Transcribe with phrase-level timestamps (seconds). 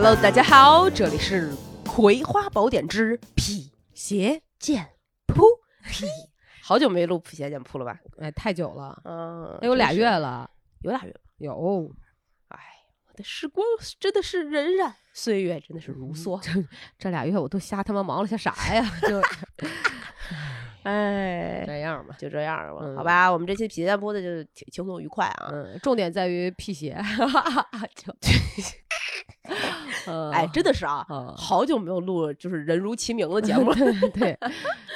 [0.00, 1.50] Hello，大家好，这里是
[1.84, 4.90] 《葵花宝典之辟邪剑
[5.26, 5.42] 谱》。
[5.90, 6.06] 辟，
[6.62, 7.98] 好久没录辟邪剑谱了吧？
[8.20, 10.48] 哎，太久了，嗯，得有俩月，了，
[10.82, 11.20] 有俩月了。
[11.38, 11.92] 有。
[12.46, 12.58] 哎，
[13.08, 13.66] 我的时光
[13.98, 16.40] 真的是荏苒，岁月真的是如梭。
[16.40, 16.64] 这
[16.96, 18.88] 这俩月我都瞎他妈忙了些啥呀？
[19.02, 19.20] 就
[20.84, 22.14] 哎，这样吧。
[22.20, 23.28] 就这样吧，嗯好吧。
[23.32, 25.50] 我们这期辟邪剑谱的就挺轻松愉快啊。
[25.52, 26.96] 嗯，重点在于辟邪。
[27.96, 28.28] 就， 呃
[30.32, 33.76] 哎，真的是啊，嗯好久没有录就是人如其名的节目了。
[34.14, 34.38] 对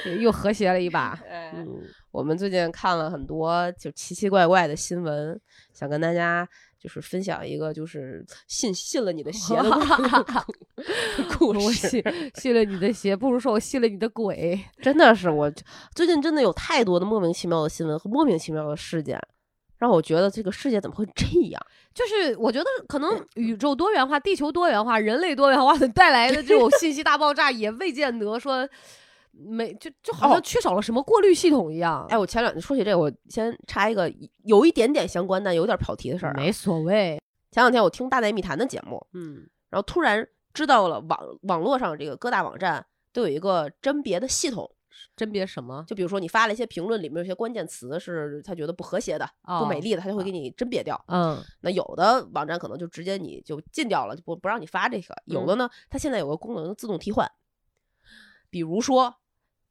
[0.04, 1.18] 对，又和谐了一把。
[1.28, 1.68] 哎嗯，
[2.10, 5.38] 我们最近看了很多就奇奇怪怪的新闻，
[5.72, 9.70] 想跟大家就是分享一个就是信信了你的邪的
[11.38, 11.88] 故我事。
[11.88, 14.58] 信信了你的邪，不如说我信了你的鬼。
[14.80, 15.52] 真的是我
[15.94, 19.20] 最近真的有太多的莫名其妙的新闻和莫名其妙的事件，
[19.82, 21.60] 让我觉得这个世界怎么会这样？
[21.92, 28.66] 就是我觉得可能宇宙多元化、地球多元化、人类多元化的带来的这种信息大爆炸，也未见得说
[29.32, 32.06] 没就就好哦像缺少了什么过滤系统一样。
[32.08, 34.08] 哎，我前两天说起这个，我先插一个
[34.44, 36.34] 有一点点相关但有点跑题的事儿、啊。
[36.36, 44.70] 没所谓，前两天我听《大内密谈》的节目，嗯然后突然知道了网网络上这个各大网站都有一个甄别的系统，
[45.16, 45.84] 甄别什么？
[45.86, 51.02] 就比如说你发了一些评论，里面有些关键词是他觉得不和谐的、不美哦丽的，他就会给你甄别掉。
[51.08, 55.14] 嗯那有的网站可能就直接你就禁掉了，就不不让你发这个。
[55.26, 57.30] 有的呢，它现在有个功能自动替换，
[58.50, 59.16] 比如说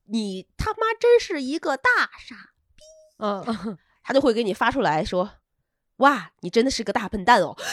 [0.05, 2.35] 你他妈真是一个大傻
[2.75, 2.83] 逼，
[3.19, 5.31] 嗯，他就会给你发出来说，
[5.97, 7.55] 哇，你真的是个大笨蛋哦。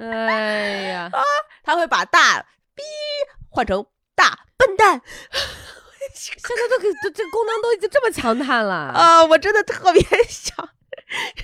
[0.00, 1.10] 哎呀，
[1.64, 2.46] 他会把大逼
[3.58, 5.02] 换成大笨蛋
[6.14, 9.24] 现在都给这这功能都已经这么强悍了，啊！
[9.24, 10.68] 我真的特别想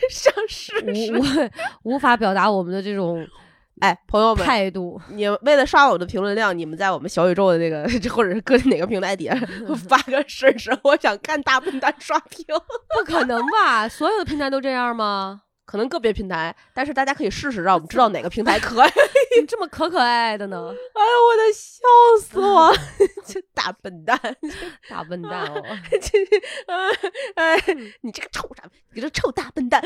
[0.09, 1.50] 想试试。
[1.83, 3.27] 无无法表达我们的这种
[3.81, 5.00] 哎，朋友们，态度。
[5.09, 9.34] 你们为了刷我们的评论量，你们在我们小宇宙的那个，或者是搁哪个平台底下
[9.88, 12.47] 发个试试，我想看大笨蛋刷屏。
[12.97, 13.88] 不可能吧？
[13.88, 15.41] 所有的平台都这样吗？
[15.64, 18.88] 可能个别平台，但是大家可以试试，让我们知道哪个平台可爱。
[19.41, 20.56] 你这么可可爱的呢？
[20.94, 21.82] 哎呦，我的笑
[22.22, 22.72] 死我！
[23.26, 24.19] 这大笨蛋，
[24.88, 25.62] 大笨蛋哦！
[25.91, 26.19] 这
[27.34, 27.56] 哎，
[28.02, 29.82] 你这个臭傻，你这臭大笨蛋！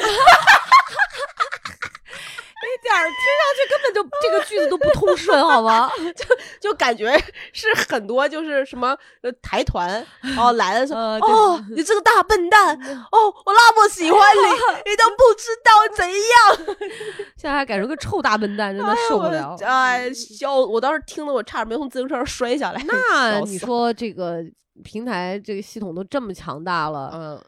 [2.67, 5.91] 一点儿听上去根本就这个句子都不通顺，好吗？
[6.17, 6.25] 就
[6.71, 7.17] 就感觉
[7.53, 10.05] 是很多就是什么呃台团
[10.37, 12.77] 哦来了说、呃哦你这个大笨蛋
[13.13, 14.43] 哦我那么喜欢你
[14.91, 16.77] 你都不知道怎样，
[17.37, 19.57] 现在还改成个臭大笨蛋，真的受不了。
[19.63, 22.83] 哎哎笑我当时听的我差点没从自行车上摔下来。
[22.87, 24.43] 那你说这个
[24.83, 27.45] 平台这个系统都这么强大了，嗯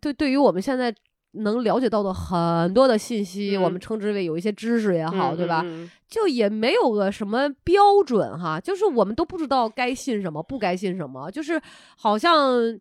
[0.00, 0.94] 对，对于我们现在
[1.38, 5.64] 能了解到的很多的信息，嗯我们称之为有一些知识也好，对吧？
[6.06, 11.60] 就也没有个什么标准哈，就是我们都不知道该信什么，不该信什么，就是
[11.96, 12.78] 好像。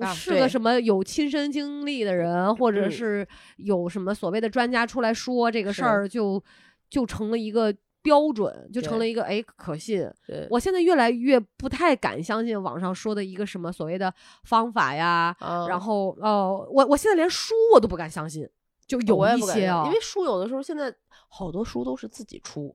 [0.00, 2.90] 啊是个什么有亲身经历的人，或者嗯。
[2.90, 3.26] 是
[3.58, 6.42] 有什么所谓的专家出来说这个事儿，就
[6.90, 7.72] 就成了一个
[8.08, 10.10] 标准，就成了一个哎可信。
[10.48, 14.12] 我现在越来越不太敢相信网上说的一个什么所谓的
[14.44, 18.48] 方法呀，啊然后哦，我我现在连书我都不敢相信，
[18.86, 20.94] 就有一些啊，因为书有的时候现在
[21.28, 22.74] 好多书都是自己出，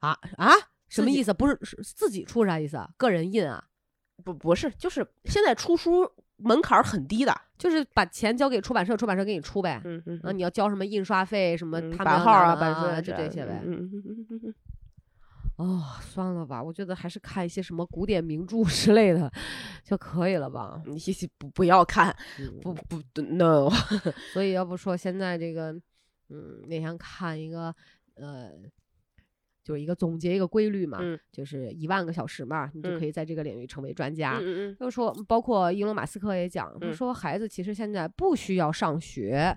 [0.00, 0.50] 啊啊，
[0.88, 1.32] 什么意思？
[1.32, 2.90] 不是是自己出啥意思啊？
[2.96, 3.62] 个人印啊？
[4.24, 9.80] 不不是就是现在出书门槛很低的，就是把钱交给出版社，出版社给你出呗。
[9.84, 13.60] 嗯嗯啊，你要交什么印刷费，什么版号啊，版税啊就这些呗。
[13.64, 14.54] 嗯嗯嗯嗯
[15.56, 19.30] 哦，算了吧，我觉得还是看一些什么古典名著 之类的
[19.84, 20.82] 就可以了吧。
[20.86, 20.98] 你
[21.38, 23.70] 不不要看，嗯不不 no，
[24.32, 25.72] 所以要不说现在这个，
[26.30, 27.74] 嗯，那天看一个，
[28.14, 28.50] 呃，
[29.62, 34.38] 就是一个总结一个规律嘛，嗯就是一万个小时嘛，你就嗯可以在这个领域成为专家。
[34.40, 39.56] 嗯嗯就说，包括伊隆马斯克也讲，他嗯说孩子其实现在不需要上学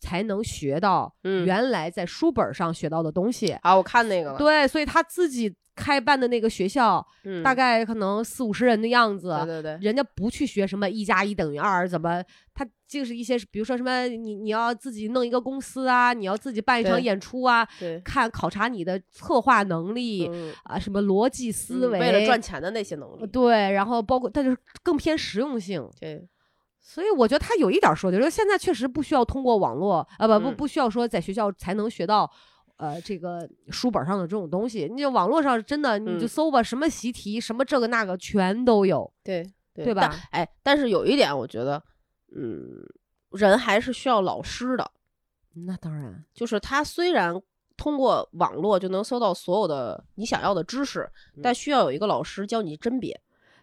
[0.00, 3.52] 才能学到嗯原来在书本上学到的东西。
[3.62, 9.28] 啊，我看那个了，对，所以他自己开办的那个学校，嗯，大概可能四五十人的样子。
[9.44, 12.22] 对对对，人家不去学什么一加一等于二，怎么
[12.52, 17.66] 他就是一些，比如说什么你你要自己弄一个公司啊，你要自己办一场演出啊，
[18.02, 26.26] 看考察你的策划能力、嗯啊，什么逻辑思维，嗯为了赚钱的那些能力，对，然后包括但就是更偏实用性，对，
[26.88, 32.30] 所以我觉得他有一点说的，就是现在确实不需要通过网络，呃，不不嗯不需要说在学校才能学到。
[32.78, 39.12] 呃，这个书本上的这种东西，你就网络上真的你就嗯搜吧，什么习题，什么这个那个，全都有。
[39.24, 39.44] 对
[39.74, 41.82] 对但吧哎，但是有一点，我觉得，
[42.36, 42.80] 嗯，
[43.32, 44.88] 人还是需要老师的，
[45.66, 47.34] 那当然，就是他虽然
[47.76, 51.10] 通过网络就能搜到所有的你想要的知识，
[51.42, 53.20] 但需要有一个老师教你甄别。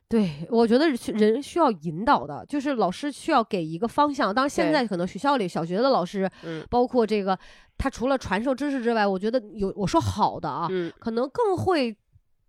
[0.08, 4.34] 对，我觉得是人需要引导的，就是老师需要给一个方向。
[4.34, 7.38] 当然，现在可能学校里小学的老师，嗯包括这个，
[7.78, 11.96] 他除了传授知识之外，我觉得有我说好的啊，嗯，可能更会。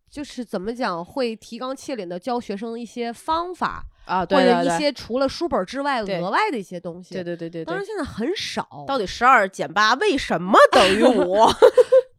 [0.08, 7.12] 就是怎么讲，会提纲挈领的教学生一些方法，啊，或对对对，者一些除了书本之外额外的一些东西。
[7.12, 8.84] 对对对对对当然，现在很少。
[8.86, 11.36] 到底十二减八为什么等于 五？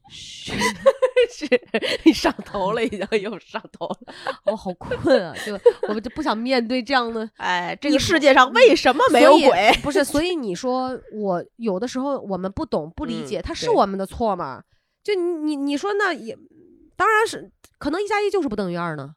[0.10, 1.46] 是
[2.06, 4.14] 你上头了，已经又上头了。
[4.46, 4.96] 我好困
[5.26, 7.30] 啊，就我们就不想面对这样的。
[7.38, 9.72] 哎，这个世界上为什么没有鬼？
[9.84, 14.64] 不是，所以你说我有的时候我们不懂不理嗯解，它是我们的错吗？
[15.04, 16.38] 就你你你说那也，
[16.96, 19.14] 当然是可能一加一就是不等于二呢。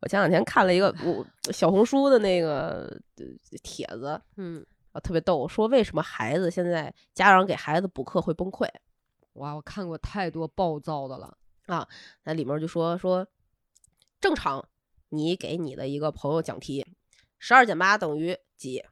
[0.00, 3.24] 我前两天看了一个我小红书的那个呃
[3.62, 8.66] 帖子，嗯，啊，特别逗，说为什么孩子现在家长给孩子补课会崩溃？
[9.38, 11.88] 哇，我看过太多暴躁的了啊。
[12.24, 13.26] 那里面就说说，
[14.20, 14.68] 正常
[15.08, 16.86] 你给你的一个朋友讲题，
[17.38, 18.84] 十二减八等于几？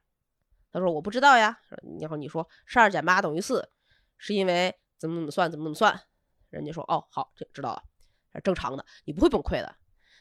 [0.71, 1.59] 他说我不知道呀。
[1.99, 3.69] 然后你说十二减八等于四，
[4.17, 6.01] 是因为怎么怎么算，怎么怎么算？
[6.49, 9.75] 人家说哦好，这知道了，正常的，你不会崩溃的。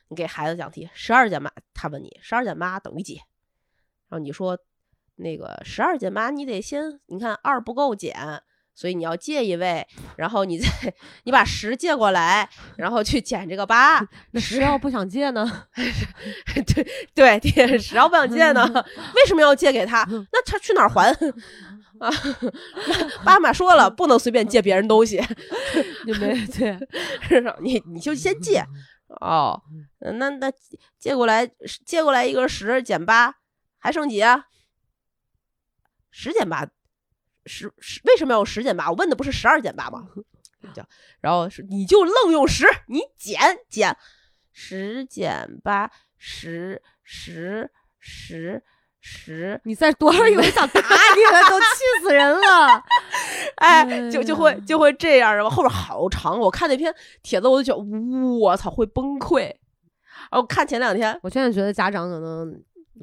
[0.08, 3.14] 你给孩子讲题，十二减八，他问你十二减八等于几？
[4.08, 4.58] 然后你说
[5.16, 8.42] 那个十二减八，你得先你看二不够减，
[8.76, 9.84] 所以你要借一位，
[10.16, 10.68] 然后你再
[11.24, 12.46] 你把十借过来，
[12.76, 14.06] 然后去减这个八。
[14.32, 15.66] 那十要不想借呢？
[16.74, 16.84] 对
[17.40, 18.62] 对，对，十要不想借呢，
[19.16, 20.06] 为什么要借给他？
[20.30, 21.10] 那他去哪儿还
[21.98, 22.10] 啊？
[23.24, 25.24] 爸妈说了，不能随便借别人东西，
[26.04, 26.78] 你没对？
[27.62, 28.62] 你你就先借
[29.08, 29.62] 哦。
[30.00, 30.52] 那那
[30.98, 31.50] 借过来
[31.86, 33.36] 借过来一个十减八，
[33.78, 34.44] 还剩几啊？
[36.10, 36.68] 十减八，
[37.46, 38.90] 十十为什么要用十减八？
[38.90, 40.06] 我问的不是十二减八吗？
[40.74, 40.82] 就
[41.20, 43.96] 然后是你就愣用十，你减减
[44.52, 47.70] 十减八，十十
[48.00, 48.62] 十
[49.00, 51.66] 十，你再多少有人想打你了，都气
[52.02, 52.82] 死人了。
[53.56, 57.84] 哎，就就会就会这样，然后后边好长，我看那篇帖子我就觉得
[58.38, 59.54] 我操会崩溃。
[60.30, 62.60] 然后看前两天，我现在觉得家长可能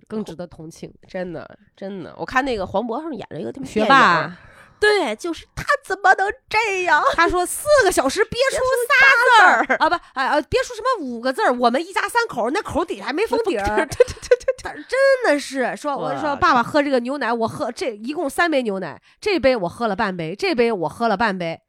[0.08, 0.94] 更值得同情。
[1.08, 4.38] 真的真的，我看那个黄渤上演了一个学霸，
[4.80, 7.02] 对，就是他怎么能这样？
[7.14, 8.58] 他说四个小时憋出
[8.88, 11.54] 仨字儿啊，不，哎啊，憋出什么五个字儿？
[11.54, 13.66] 我们一家三口，那口底下还没封底儿。
[13.66, 21.62] 对对对对对真的是说，我说爸爸喝这个牛奶，我喝这一共三杯牛奶，这杯我喝了半杯，这杯我喝了半杯。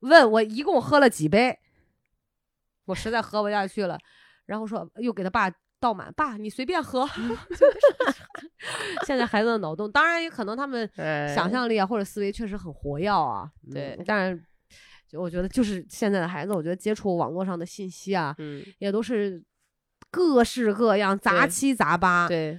[0.00, 1.58] 问我一共喝了几杯？
[2.86, 3.96] 我实在喝不下去了，
[4.46, 5.48] 然后说又给他爸
[5.82, 7.04] 倒满，爸你随便喝。
[9.04, 10.88] 现在孩子的脑洞，当然也可能他们，
[11.34, 13.50] 想象力啊或者思维确实很活跃啊。
[13.66, 14.40] 嗯对当然，
[15.08, 19.42] 就我觉得就是现在的孩子，我觉得接触网络上的信息啊，嗯，也都是
[20.10, 22.28] 各式各样、杂七杂八。
[22.28, 22.56] 对，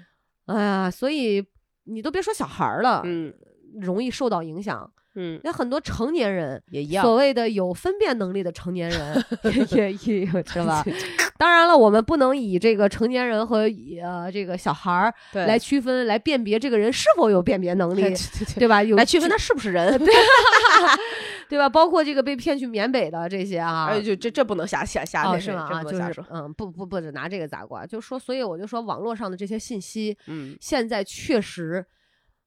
[0.48, 1.44] 哎呀，所以
[1.86, 3.34] 你都别说小孩儿了，嗯
[3.82, 4.93] 容易受到影响。
[5.16, 7.16] 嗯，那很多成年人，也一样所。
[7.16, 9.26] 谓的有分辨能力的成年人，
[9.76, 10.84] 也也也有是吧？
[11.38, 13.70] 当然了，我们不能以这个成年人和
[14.02, 18.82] 呃这个小孩儿对，来区分、来辨别这个人是否有辨别能力 对，对对对吧？
[18.84, 20.00] 有来区分他是不是人。
[21.50, 21.70] 对吧？
[21.70, 25.70] 包括这个被骗去缅北的这些啊，哎，就这这不能瞎瞎瞎哦，那是吗？
[25.72, 26.26] 啊，就是说。
[26.32, 31.86] 嗯，不不不，只拿这个砸锅，就说，所以我就说，网络上的这些信息，嗯现在确实，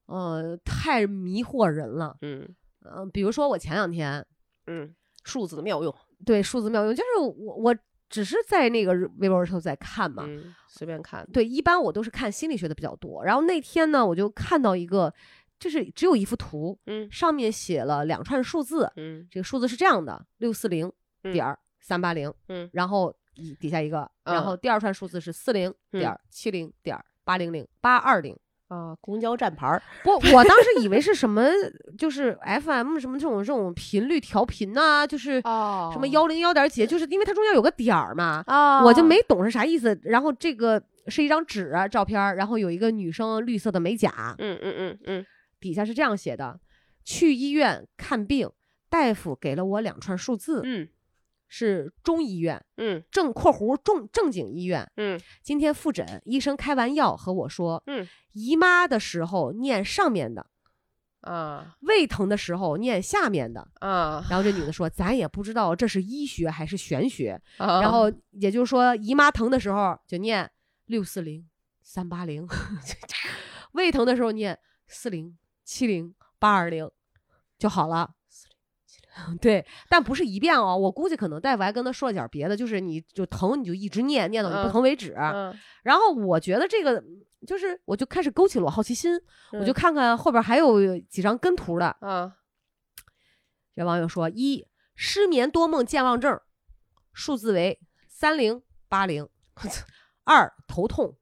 [0.07, 2.17] 呃，太迷惑人了。
[2.21, 2.47] 嗯
[2.83, 4.25] 嗯、比如说我前两天
[4.65, 5.93] 嗯，数字的妙用
[6.25, 7.75] 对数字妙用，就是我我
[8.09, 11.27] 只是在那个微博上在看嘛，嗯，随便看。
[11.33, 13.23] 对，一般我都是看心理学的比较多。
[13.23, 15.13] 然后那天呢，我就看到一个，
[15.59, 20.89] 就是只有一幅图，嗯上面写了两串数字，嗯这个数字是这样的：六四零
[21.21, 23.13] 点儿三八零，嗯然后
[23.59, 28.33] 底下一个，然嗯后第二串数字是四零嗯点七零点八零零八二零。
[28.67, 29.81] 啊，公交站牌儿。
[30.03, 31.43] 不，我当时以为是什么，
[31.97, 39.97] 就是 FM 什么这种这种频率调频呐、就是哦什么幺零幺点几，就是因为它中间有个点儿嘛，啊我就没懂是啥意思。
[40.03, 45.25] 然后这个是一张纸啊照片，然后有一个女生绿色的美甲，嗯嗯嗯嗯
[45.59, 46.59] 底下是这样写的：
[47.03, 48.49] 去医院看病，
[48.89, 50.87] 大夫给了我两串数字，嗯
[51.47, 52.63] 是中医院。
[52.77, 60.45] 嗯正（括弧正正经医院）嗯今天复诊，医生开完药和我说，嗯姨妈的时候念上面的，
[61.21, 63.67] 啊胃疼的时候念下面的。
[63.79, 67.41] 啊，然后这女的说，咱也不知道这是医学还是玄学。
[67.57, 70.49] 然然后也就是说，姨妈疼的时候就念
[70.85, 71.47] 六四零
[71.81, 72.47] 三八零，
[73.71, 76.89] 胃疼的时候念四零七零八二零
[77.57, 78.11] 就好了。
[79.41, 85.13] 对，但不是一遍哦，我估计可能大夫还跟他说了点儿别的，就是你就疼你就一直念，念到你不嗯疼为止。
[85.17, 87.03] 嗯，然后我觉得这个
[87.45, 89.19] 就是，我就开始勾起了我好奇心，
[89.53, 91.85] 我就嗯看看后边还有几张跟图的。
[92.01, 92.35] 啊，
[93.75, 96.39] 这网友说：一失眠多梦健忘症，
[97.13, 99.25] 数字为三零八零；
[100.25, 101.17] 二头痛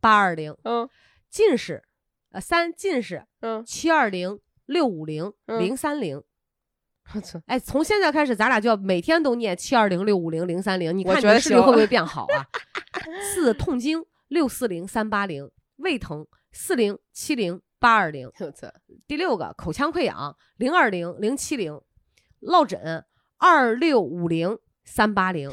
[0.00, 0.88] 八二零；嗯
[1.28, 1.82] 近视
[2.30, 6.22] 呃三近视嗯，七二零六五零嗯零三零。
[7.14, 12.44] 我操，哎，从现在开始，咱俩就要每天都念七二零六五零零三零，你看你的视力会不会变好啊？
[13.32, 18.28] 四痛经六四零三八零，胃疼四零七零八二零。
[19.06, 21.80] 第六个口腔溃疡零二零零七零，
[22.40, 23.04] 落枕
[23.38, 25.48] 二六五零三八零。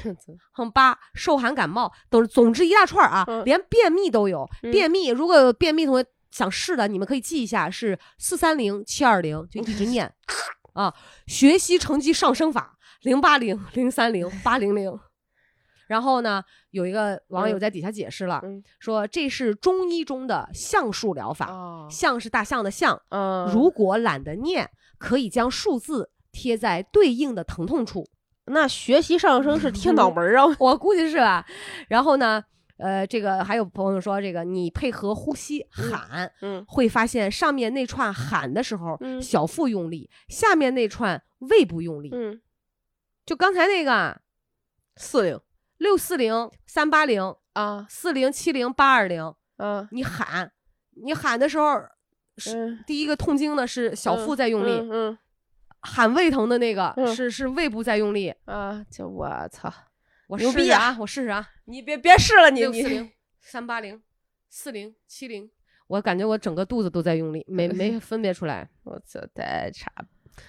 [0.54, 4.50] 哼，八受寒感冒都是，总之一大串儿啊，嗯连便秘都有。
[4.64, 10.12] 嗯便秘如果有便秘同学想试的，你们可以记一下，是四三零七二零，就一直念
[10.74, 10.94] 啊。
[11.28, 15.00] 学习成绩上升法零八零零三零八零零。
[15.88, 28.08] 然后呢，有一个网友嗯在底下解释了，嗯说这是中医中的象数疗法，啊，象是大象的象，嗯，如果懒得念，可以将数字贴在对应的疼痛处。
[28.46, 31.46] 那学习上升是 贴脑门儿啊，我估计是吧。
[31.90, 32.44] 然后呢，
[32.78, 42.10] 呃，这个还有朋友说，这个你配合呼吸喊，嗯会发现上面那串喊的时候，嗯小腹用力，下面那串胃部用力。
[42.14, 42.42] 嗯，
[43.26, 44.20] 就刚才那个
[44.96, 45.40] 四零
[45.78, 50.52] 六四零三八零啊四零七零八二零，嗯，你喊，
[51.04, 51.82] 你喊的时候。
[52.36, 55.16] 是嗯第一个痛经的是小腹在用力，嗯
[55.82, 58.34] 喊胃疼的那个嗯是是胃部在用力。
[58.46, 59.72] 嗯啊，就我操，
[60.34, 61.48] 我牛逼啊试试啊，我试试啊。
[61.66, 64.02] 你别别试了，你你六四零 三八零
[64.50, 65.50] 四零七零，
[65.88, 68.68] 我感觉我整个肚子都在用力，没没分别出来。
[68.84, 69.92] 我操，太差，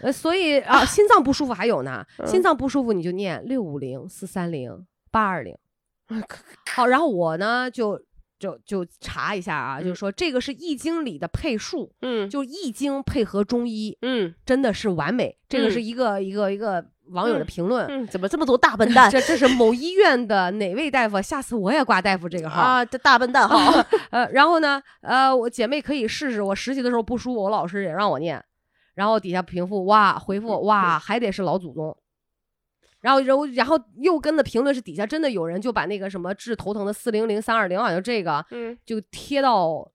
[0.01, 5.57] 呃，所以啊， 心脏不舒服还有呢，嗯心脏不舒服你就念六五零四三零八二零。
[6.73, 8.01] 好，然后我呢就
[8.39, 15.39] 就就查一下啊，嗯就是说这个是易经里的配数，嗯就易经配合中医嗯真的是完美。
[15.49, 17.87] 这个嗯是一个一个一个网友的嗯评论。
[17.87, 21.21] 嗯，怎么这么多大笨蛋 这这是某医院的哪位大夫？
[21.21, 22.61] 下次我也挂大夫这个号。
[22.63, 22.85] 啊？
[22.85, 23.57] 这大笨蛋号，
[24.11, 26.43] 呃，然后呢，呃，我姐妹可以试试。
[26.43, 28.43] 我实习的时候不舒服，我老师也让我念。
[28.95, 31.97] 然后底下评复哇，回复哇，还得是老祖宗。
[33.01, 39.87] 然后，然后，然后又跟的评论是底下真的有人就把那个什么治头疼的四零零三二零，好像这个嗯，就贴到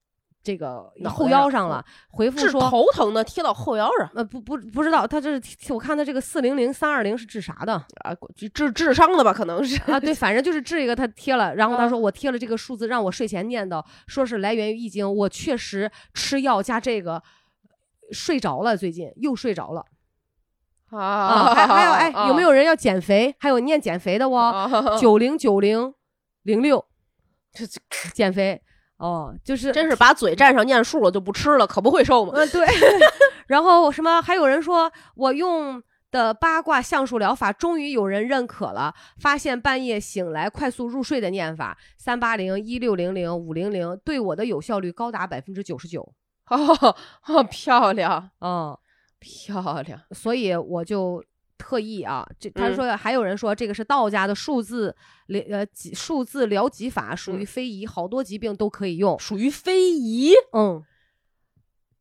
[0.42, 1.84] 这个后腰上了。
[2.12, 8.16] 回复治说，头疼的贴到后腰上呃，不不不知道，他这是我看他这个四零零三二零是治啥的啊，
[8.54, 9.34] 治智商的吧？
[9.34, 10.00] 可能是啊？
[10.00, 15.14] 对，反正就是治一个他贴了，然后他啊说我贴了这个数字，让我睡前念叨，说是来源于易经。
[15.14, 17.22] 我确实吃药加这个
[18.12, 19.86] 睡着了，最近又睡着了
[20.92, 21.00] 啊。
[21.00, 23.36] 啊还还有哎，有没有人要减肥？
[23.40, 24.98] 还有念减肥的哦，啊？
[24.98, 25.94] 九零九零
[26.44, 26.86] 零六
[27.52, 28.62] 这这减肥
[29.00, 32.34] 哦，就是真是把嘴占上念数了就不吃了，可不会瘦吗？
[32.36, 32.68] 嗯，对。
[33.48, 34.22] 然后什么？
[34.22, 46.14] 还有人说我用的八卦相术疗法终于有人认可了，发现半夜醒来快速入睡的念法三八零一六零零五零零对我的有效率高达百分之九十九。
[46.50, 46.96] 哦
[47.28, 48.78] 哦，漂亮嗯，
[49.20, 51.24] 漂亮，所以我就。
[51.60, 54.96] 特意啊，这他嗯说还有人说这个是道家的数字
[55.28, 59.20] 疗呃几数字疗疾法，属于嗯非遗，好多疾病都可以用。
[59.20, 60.32] 属于非遗。
[60.54, 60.82] 嗯，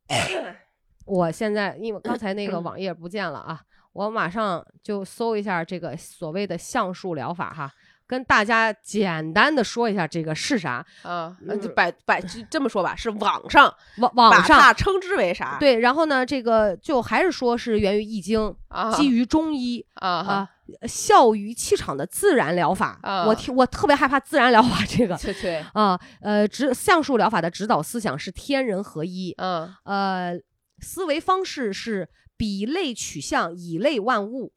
[1.04, 3.60] 我现在因为刚才那个 网页不见了啊，
[3.92, 7.70] 我马上就搜一下这个所谓的橡树疗法哈，
[8.08, 10.84] 跟大家简单的说一下这个是啥。
[11.02, 15.58] 啊，那就嗯百百就这么说吧，是网上网网把上它称之为啥？
[15.60, 20.48] 对，然后呢，这个就还是说是源于易经，啊，基于中医啊啊，
[20.88, 22.98] 效于气场的自然疗法。
[23.02, 25.14] 啊我听我特别害怕自然疗法这个。
[25.22, 30.40] 对对，啊，呃，指橡树疗法的指导思想是天人合一，嗯呃，
[30.80, 34.54] 思维方式是比类取象，以类万物。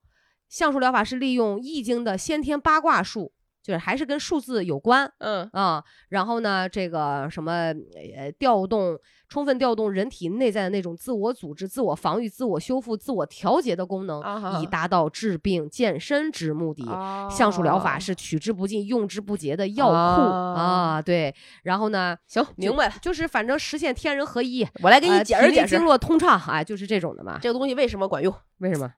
[0.48, 3.32] 橡树疗法是利用易经的先天八卦术，
[3.62, 5.84] 就是还是跟数字有关嗯啊。
[6.10, 7.74] 然后呢，这个什么
[8.16, 8.98] 呃，调动
[9.30, 16.84] 充分调动人体内在的那种自我组织、自我防御、自我修复、自我调节的功能，啊以达到治病健身之目的。
[17.30, 21.34] 橡树疗法是取之不尽、用之不竭的药库哦啊，对。
[21.64, 27.40] 然后呢，行，明白了，就是反正实现天人合一，我来给你呃解释解释经络通畅，啊，就是这种的嘛。
[27.42, 28.34] 这个东西为什么管用。
[28.58, 28.92] 为什么？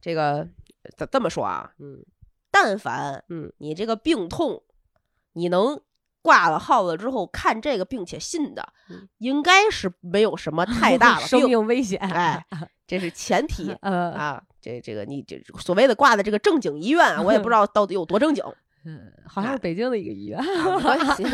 [0.00, 0.48] 这个
[0.96, 2.04] 这这么说啊，嗯
[2.58, 4.62] 但凡嗯你这个病痛，
[5.34, 5.78] 你能
[6.22, 11.42] 挂了号了之后看这个并且信的嗯，应该是没有什么太 大的生。
[11.44, 12.00] 命危险。
[12.00, 12.42] 哎，
[12.86, 14.42] 这是前提呃， 啊。
[14.58, 18.42] 这这个你这所谓的挂的这个正经医院啊，我也不知道到底有多正经，
[18.84, 20.38] 嗯，好像是北京的一个医院。
[20.40, 21.24] 啊没关系，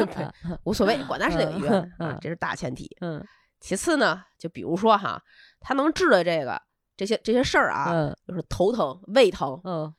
[0.65, 2.95] 无所谓，管他是哪个医院啊嗯，这是大前提。
[3.01, 3.25] 嗯
[3.61, 5.23] 其次呢，就比如说哈，
[5.61, 6.61] 他能治的这个
[6.97, 9.95] 这些这些事儿啊，嗯就是头疼、胃疼，嗯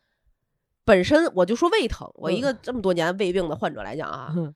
[0.85, 4.53] 本身我就说胃疼，我一嗯个这么多年胃病的患者来讲啊，嗯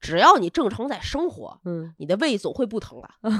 [0.00, 3.08] 只要你正常在生活，嗯，你的胃总会不疼的。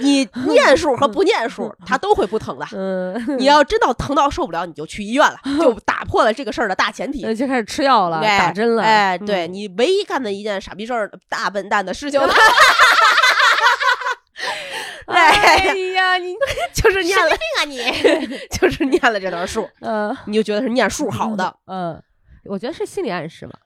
[0.00, 2.66] 你念数和不念数，它都会不疼的。
[2.72, 7.22] 嗯， 你要真到疼到受不了，你就去医院了，就 打破了这个事儿的大前提。
[7.24, 8.82] 呃就开始吃药了，哎打针了。
[8.82, 12.18] 哎，对嗯你唯一干的一件傻逼事儿、大笨蛋的事情，
[15.06, 16.17] 哎呀，你
[16.74, 17.30] 就是念了，
[17.60, 17.78] 啊你，
[18.58, 22.00] 就是念了这段数， 嗯你就觉得是念数好的，嗯，
[22.44, 23.58] 我觉得是心理暗示吧。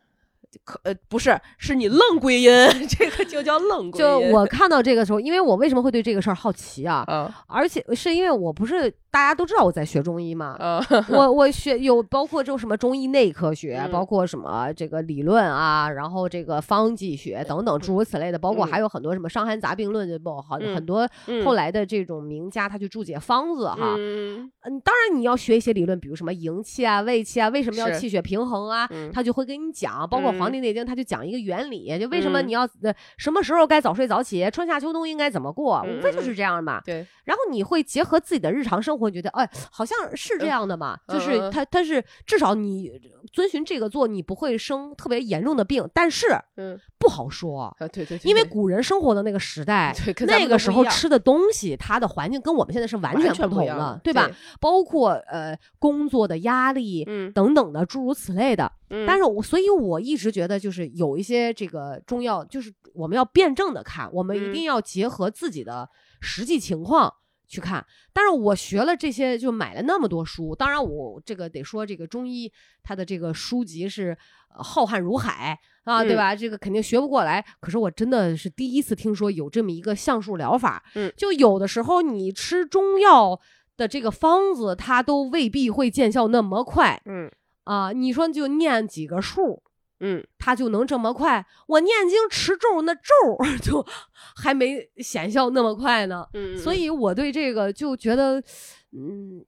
[0.64, 2.50] 可呃不是，是你愣归因，
[2.86, 3.98] 这个就叫愣归因。
[3.98, 7.04] 就我看到这个时候，因为我为什么会对这个事儿好奇啊？
[7.08, 13.92] 嗯而且是因为我不是大家都知道我在学中医嘛，啊 我我学有包括这种什么中医内科学，嗯。
[13.92, 21.44] 包括什么这个理论啊，然后这个方剂学等等诸如此类的，包括嗯还有很多什么《伤寒杂病论》就包很嗯很多嗯。
[21.44, 23.94] 后来的这种名家他去注解方子哈。
[23.98, 29.12] 嗯嗯，当然你要学一些理论，比如什么营气啊、胃气啊，为什么要气血平衡啊，嗯。
[29.12, 30.08] 他就会跟你讲。
[30.08, 30.52] 包括《黄嗯。
[30.52, 32.48] 帝内经》，他就讲一个原理，就为什么嗯。
[32.48, 36.80] 你要呃什么时候该早睡早起，春夏秋冬应该怎么过，嗯无非就是这样嘛。
[36.82, 42.90] 对，然后你会结合自己的日常生活，你觉得哎，好像是这样的嘛，就是他他是至少你
[43.32, 47.62] 遵循这个做，你不会生特别严重的病，但是嗯不好说。
[47.62, 49.94] 啊对对，对因为古人生活的那个时代，
[50.26, 54.30] 那个时候吃的东西，它的环境跟我们现在是完完全全不同的，对吧？？
[54.60, 58.70] 包括呃工作的压力嗯，等等的诸如此类的。
[58.90, 65.88] 嗯但是我所以我一直觉得，就是有一些这个中药，就是我们要辩证的看，我们一嗯定要结合自己的
[66.20, 67.12] 实际情况。
[67.52, 67.84] 去看，
[68.14, 70.54] 但是我学了这些，就买了那么多书。
[70.54, 72.50] 当然，我这个得说，这个中医
[72.82, 74.16] 它的这个书籍是、
[74.56, 76.34] 呃浩瀚如海啊，对嗯吧？
[76.34, 77.44] 这个肯定学不过来。
[77.60, 80.82] 可是我真的是第一次听说有这么一个橡树疗法。
[80.94, 83.38] 嗯就有的时候你吃中药
[83.76, 87.30] 的这个方子，它都未必会见效那么快嗯
[87.64, 87.92] 啊。
[87.92, 89.62] 你说就念几个数，
[90.02, 91.46] 嗯他就能这么快？
[91.68, 93.00] 我念经持咒，那咒
[93.62, 93.86] 就
[94.36, 96.26] 还没显效那么快呢。
[96.34, 98.38] 嗯，所以我对这个就觉得，
[98.90, 99.44] 嗯，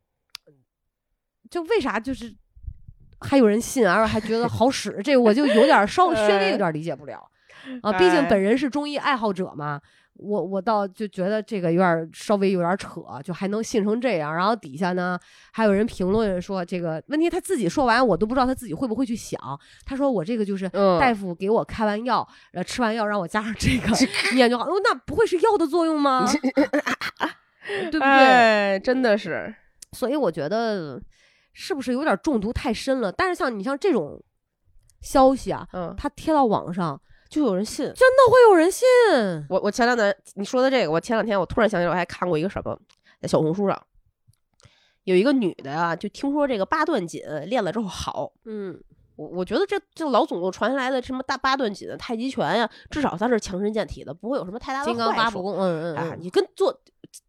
[1.50, 2.34] 就为啥就是
[3.20, 7.28] 还有人信，而还觉得好使，这我就有点稍微 稍微有点理解不了
[7.82, 7.92] 啊。
[7.92, 9.80] 毕竟哎本人是中医爱好者嘛。
[10.16, 14.34] 我我倒就觉得这个有点儿稍微有点儿扯，就还能信成这样。
[14.34, 15.18] 然后底下呢
[15.52, 19.38] 还有人评论说这个问题他自己说完，我都不知道他自己会不会去想。
[19.84, 23.88] 他说我这个就是嗯大夫给我开完药，呃，吃完药让我加上这个
[24.34, 24.64] 念就好。
[24.64, 26.24] 哦，那不会是药的作用吗？
[27.66, 28.00] 对不对？
[28.00, 29.54] 哎，真的是，
[29.92, 31.02] 所以我觉得
[31.52, 33.10] 是不是有点中毒太深了？
[33.10, 34.22] 但是像你像这种
[35.00, 37.84] 消息啊，嗯，它贴到网上，就有人信。
[37.84, 38.86] 真的会有人信。
[39.48, 42.78] 我我前两天你说的这个，我前两天我突然想起来，我还看过一个什么，
[43.20, 43.86] 在小红书上
[45.04, 48.32] 有一个女的啊，就听说这个八段锦练了之后好。
[48.44, 48.80] 嗯，
[49.16, 56.10] 我我觉得这这老祖宗传下来的什么大八段锦、太极拳呀、至少它是强身健体的，不会有什么太大的金刚坏处八部功，嗯嗯啊。
[56.12, 56.18] 嗯。
[56.20, 56.76] 你跟做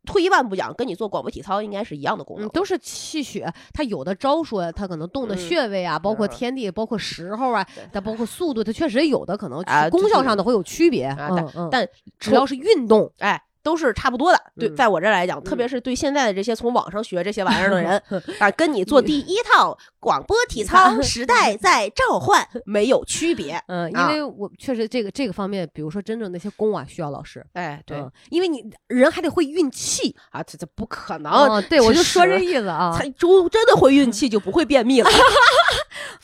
[0.05, 2.49] 退一万步讲，跟你做广播体操应该是一样的功能嗯，。
[2.49, 11.05] 都是气血，它有的招数啊，它可能动的嗯穴位啊，包括天地，包括时候啊对，它包括速度，它确实有的可能啊功效上的会有区别。
[11.05, 14.39] 啊嗯嗯，但只要是运动，哎，都是差不多的。
[14.59, 17.99] 对，嗯在我这儿来讲，特别是对现在的这些从网上学这些玩意儿的人
[18.39, 23.59] 啊，跟你做第一套广播体操 时代在召唤 没有区别。
[23.67, 27.43] 嗯，因啊为我确实这个这个方面，比如说真正那些功啊，需要老师。
[27.53, 30.15] 哎，对嗯，因为你人还得会运气。
[30.29, 31.31] 啊，这这不可能。
[31.31, 32.95] 哦，对，我就说这意思啊。
[32.95, 35.09] 才就真的会运气，就不会便秘了。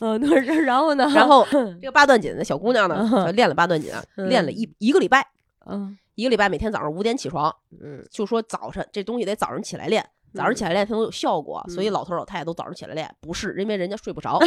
[0.00, 1.10] 嗯，对，然后呢？
[1.14, 5.26] 然后这个八段锦的小姑娘呢，练了八段锦练了一一个礼拜，
[5.66, 8.04] 嗯一个礼拜每天早上五点起床，嗯。
[8.10, 11.92] 就说早晨这东西得早上起来练，早上起来练才能有效果，所以嗯。
[11.92, 14.38] 老头老太太都早上起来练，不是因为人家睡不着，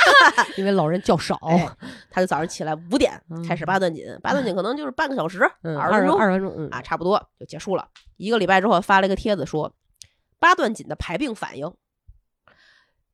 [0.56, 1.68] 因为老人较少，哎
[2.10, 7.88] 他就早上起来五点嗯开始八段锦，八段锦可能就是半个小时，嗯，二十分钟二十分钟，嗯啊，差不多就结束了。
[8.16, 9.72] 一个礼拜之后发了一个帖子说，
[10.38, 11.72] 八段锦的排病反应，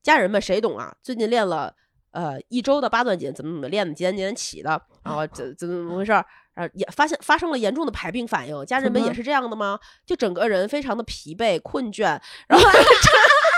[0.03, 0.97] 家人们谁懂啊？
[1.03, 1.75] 最近练了
[2.13, 6.13] 呃一周的八段锦，怎么怎么练的，几点几点起的，然后怎怎么怎么回事
[6.57, 6.63] 儿？
[6.63, 9.79] 然后也发现发生了严重的排病反应，家人们也是这样的吗？
[10.05, 12.67] 就整个人非常的疲惫、困倦， 然后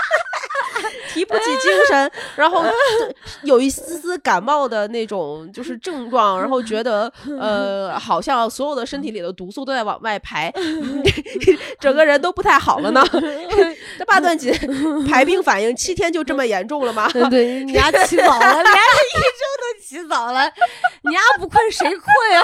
[1.13, 2.63] 提不起精神， 然后
[3.43, 10.51] 有一丝丝感冒的那种就是症状，然后觉得呃，好像所有的身体里的毒素都在往外排，
[11.79, 13.03] 整个人都不太好了呢。
[13.97, 14.53] 这八段锦
[15.07, 17.09] 排病反应七天就这么严重了吗？
[17.29, 20.49] 对，你丫起早了，连一周都起早了，
[21.01, 22.43] 你丫不困谁困呀？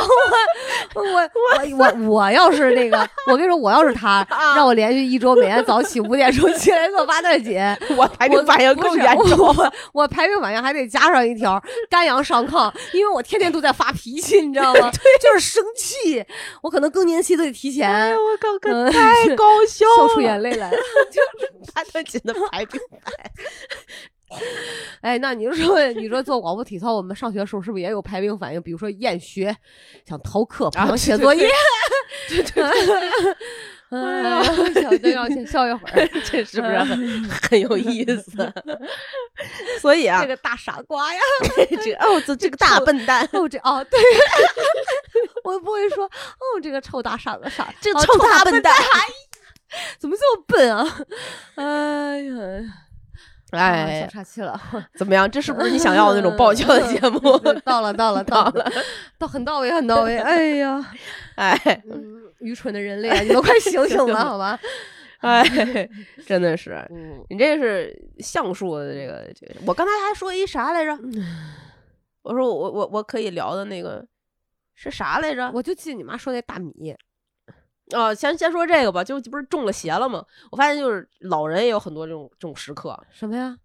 [0.96, 1.30] 我我
[1.78, 7.60] 我我我要是那个，我跟你说，我要是他，让我连续一周每天早起五点钟起来做八段锦，
[7.96, 9.48] 我排病反应更严重。
[9.48, 14.90] 我我排病反应还得加上一条肝阳上亢，因为我天天都在发脾气，你知道吗？
[15.22, 16.24] 就是生气，
[16.62, 18.14] 我可能更年期都得提前。
[18.16, 20.78] 我靠，可太搞笑，笑出眼泪来了，
[21.12, 23.02] 就是八段锦的排病反。
[25.02, 28.62] 哎，那你说，你说做广播体操，我们上学的时候是不是也有排病反应？
[28.62, 29.56] 比如说厌学，
[30.06, 31.48] 想逃课，不想写作业。
[32.28, 33.36] 对对对。
[34.04, 34.44] 哎呀，
[34.82, 38.52] 小灯要先笑一会儿，这是不是很 很有意思？
[39.82, 41.20] 所以啊，这个大傻瓜呀，
[41.84, 44.00] 这哦，这这个大笨蛋，哦这哦对，
[45.44, 48.74] 我不会说哦这个臭大傻子傻，这个臭大笨蛋，
[50.00, 50.98] 怎么这么笨啊？
[51.56, 52.85] 哎呀。
[53.56, 54.60] 哎，小岔气了，
[54.96, 55.30] 怎么样？
[55.30, 57.20] 这是不是你想要的那种爆笑的节目？
[57.64, 58.72] 到了，到了， 到了，
[59.18, 60.18] 到很到位，很到位。
[60.22, 60.86] 哎呀，
[61.36, 61.82] 哎，
[62.40, 64.60] 愚蠢的人类，你都快醒醒了，好吧？
[65.22, 65.44] 哎，
[66.28, 66.78] 真的是，
[67.30, 69.28] 你这是橡树的这个，
[69.66, 70.98] 我刚才还说一啥来着？
[72.22, 74.06] 我说我我我可以聊的那个
[74.76, 75.50] 是啥来着？
[75.54, 76.96] 我就记得你妈说那大米。
[77.92, 80.26] 哦，先先说这个吧，就不是中了邪了吗？
[80.52, 83.00] 我发现就是老人也有很多这种这种时刻。
[83.12, 83.56] 什么呀？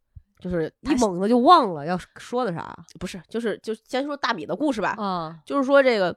[0.40, 2.74] 就是一猛子就忘了要说的啥？
[2.98, 4.94] 不是，就是就先说大米的故事吧。
[4.98, 6.16] 啊，就是说这个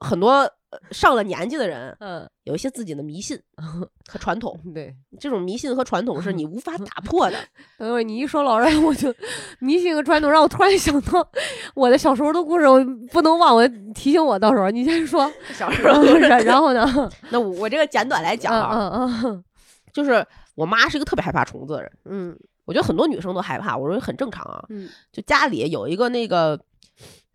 [0.00, 0.50] 很多
[0.90, 4.58] 上了年纪的人，嗯，有一些自己的迷信 和传统。
[4.74, 7.36] 对，这种迷信和传统是你无法打破的。
[7.78, 9.14] 等会你一说老人，我就
[9.60, 11.26] 迷信和传统，让我突然想到
[11.74, 16.20] 我的小时候的故事，我不能忘，我提醒我，到时候你先说 小时候故事。
[16.20, 17.10] 然后呢？
[17.30, 19.44] 那我这个简短来讲啊，嗯嗯，
[19.92, 22.38] 就是我妈是一个特别害怕虫子的人，嗯。
[22.68, 24.62] 我觉得很多女生都害怕，我说很正常啊。
[24.68, 26.60] 嗯，就家里有一个那个，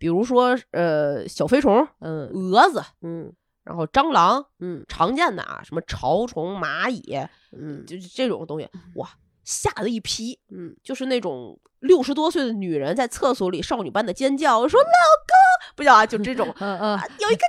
[0.04, 3.32] 比如说呃小飞虫，嗯，蛾子，嗯，
[3.64, 7.18] 然后蟑螂，嗯，常见的啊，什么潮虫、蚂蚁，
[7.58, 9.08] 嗯，就是这种东西，哇，
[9.44, 17.46] 吓得一批，嗯，就是那种六十多岁的女人在厕所里少女般的尖叫，说老公，不叫啊，就这种，嗯嗯，有一个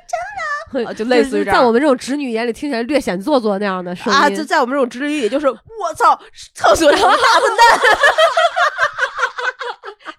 [0.71, 6.17] 蟑螂，就类似于在我们这种直女眼里听起来略显做作那样的声音啊，就在我们这种直女里就是我操，
[6.53, 7.79] 厕所里大笨蛋。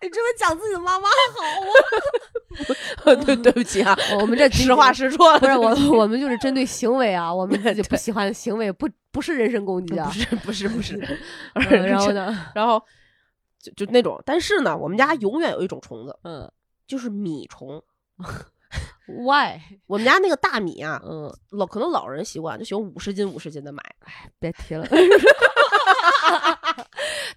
[0.07, 1.42] 你这么讲自己的妈妈好
[3.12, 3.14] 啊？
[3.27, 11.19] 对，对不起啊，我们 这实话实说，不是 我，我们就是针对行为啊，我们自己不喜欢的行为，不不是人身攻击啊，不是不是不是。
[11.55, 12.81] 然后呢，然后
[13.61, 16.51] 就就那种，但是呢，我们家永远有一种虫子，嗯，
[16.87, 17.83] 就是米虫。
[19.07, 19.61] Why？
[19.87, 24.87] 我们家那个大米啊，嗯，老可能老人习惯就喜欢五十斤五十斤的买，哎，别提了。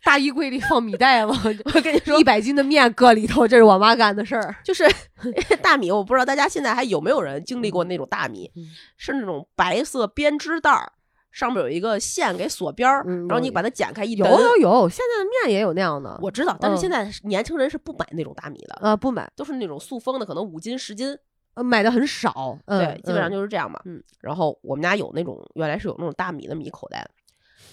[0.04, 1.32] 大衣柜里放米袋子，
[1.74, 4.56] 我跟你说，一百斤的面搁里头，这是我妈干的事儿。
[4.64, 4.86] 就是
[5.62, 8.52] 大米，我不知道大家现在还有没有人经历过那种大米，
[8.98, 10.92] 是那种白色编织袋儿，
[11.32, 21.18] 上面有一个线给锁边儿，然后你把它剪开一有有有，现在的面也有那样的，我知道，但是现在年轻人是不买那种大米的，呃，不买，都是那种塑封的，可能五斤十斤，
[21.56, 23.80] 呃，买的很少，对，基本上就是这样嘛。
[23.86, 27.06] 嗯，然后我们家有那种原来是有那种大米的米口袋。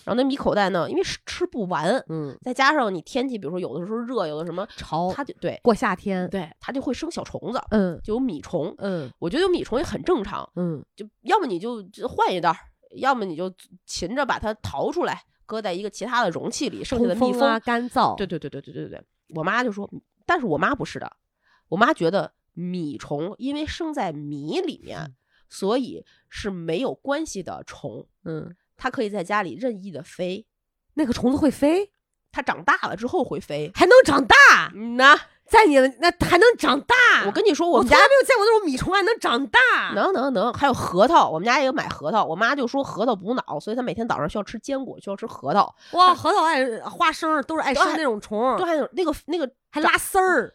[0.07, 9.11] 然后那米口袋呢因为是吃不完嗯再加上你天气比如说有的时候热有的什么潮它就对过夏天对它就会生小虫子嗯就有米虫嗯。
[9.19, 12.57] 我觉得有米虫也很正常嗯就要么你就换一袋儿
[12.99, 13.53] 要么你就
[13.85, 18.15] 勤着把它淘出来搁在一个其他的容器里剩下的密封干燥。
[18.17, 19.91] 对对对对对对对我妈就说
[20.25, 21.11] 但是我妈不是的
[21.69, 25.15] 我妈觉得米虫因为生在米里面
[25.49, 28.55] 所以是没有关系的虫嗯。
[28.77, 30.47] 它可以在家里任意的飞。
[30.95, 31.91] 那个虫子会飞，
[32.33, 34.37] 它长大了之后会飞，还能长大？
[34.75, 35.15] 嗯呐，
[35.47, 36.95] 在你那还能长大？
[37.27, 39.61] 我跟你说，我们家没有见过那种米虫还能长大。
[39.95, 42.25] 能能能，还有核桃，我们家也有买核桃。
[42.25, 45.75] 我妈就说核桃补脑，所以她每天早上需要吃坚果，需要吃核桃。
[45.93, 50.55] 哇，核桃爱花生，都是爱吃那种虫，都还有那个那个还拉丝儿，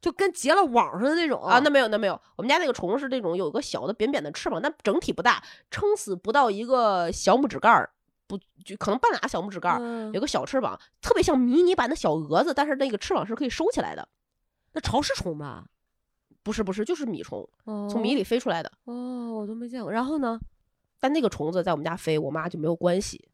[0.00, 1.58] 就跟结了网似的那种啊。
[1.58, 7.90] 那没有那没有，我们家那个虫是那种有个小的扁扁的翅膀，但整体不大，撑死不到一个小拇指盖儿。
[8.28, 14.08] 不就可能半拉小拇指盖儿，有个小翅膀，特别像迷你版的小蛾子，但是那个翅膀是可以收起来的。
[14.72, 15.64] 那潮湿虫吧？
[16.42, 18.72] 不是不是，就是米虫，从米里飞出来的。
[18.84, 19.92] 哦，我都没见过。
[19.92, 20.40] 然后呢？
[20.98, 23.28] 但那个虫子在我们家飞，我妈就没有关系。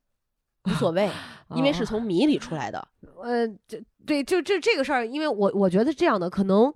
[0.65, 1.11] 无所谓，
[1.55, 2.87] 因为是哦从米里出来的。
[3.23, 6.73] 呃，这对，就这这个事儿，因为我我觉得这样的可能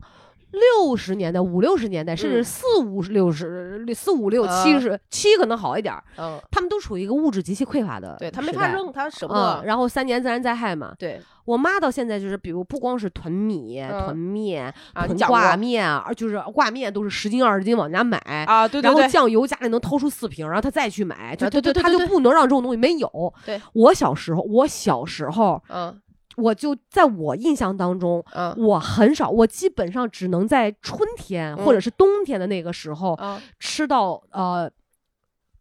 [0.57, 2.45] 六十年代、五六十年代，甚至嗯。
[2.45, 9.65] 四五六十、四五六啊七十七可能好一点儿，嗯，他们都处于一个物质极其匮乏的对他没法扔，他舍不嗯，得。
[9.67, 11.21] 然后三年自然灾害嘛，对。
[11.45, 14.05] 我妈到现在就是，比如不光是囤米、嗯。
[14.05, 18.19] 囤面、囤挂面，而就是挂面都是十斤二十斤往家买。
[18.47, 23.35] 啊，对对对，然后酱油家里能掏出四瓶，然后他再去买，就啊对对对他就不能让这种东西没有。
[23.45, 23.61] 对。
[23.75, 25.97] 我小时候，我小时候，嗯
[26.37, 28.55] 我就在我印象当中，嗯。
[28.59, 31.81] 我很少，我基本上只能在春天或者嗯。
[31.81, 33.41] 是冬天的那个时候嗯。
[33.59, 34.71] 吃到呃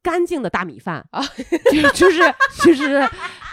[0.01, 1.23] 干净的大米饭啊，
[1.71, 2.21] 就就是
[2.63, 3.03] 就是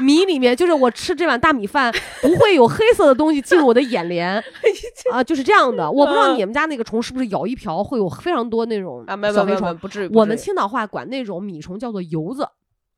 [0.00, 4.42] 米里面，就是我吃这碗大米饭不会有黑色的东西进入我的眼帘
[5.10, 5.90] 啊，就是这样的。
[5.90, 6.36] 我不知道嗯。
[6.36, 9.78] 你们家那个虫是不是咬一瓢会有非常多那种小黑虫。
[10.12, 12.46] 我们青岛话管那种米虫叫做油子，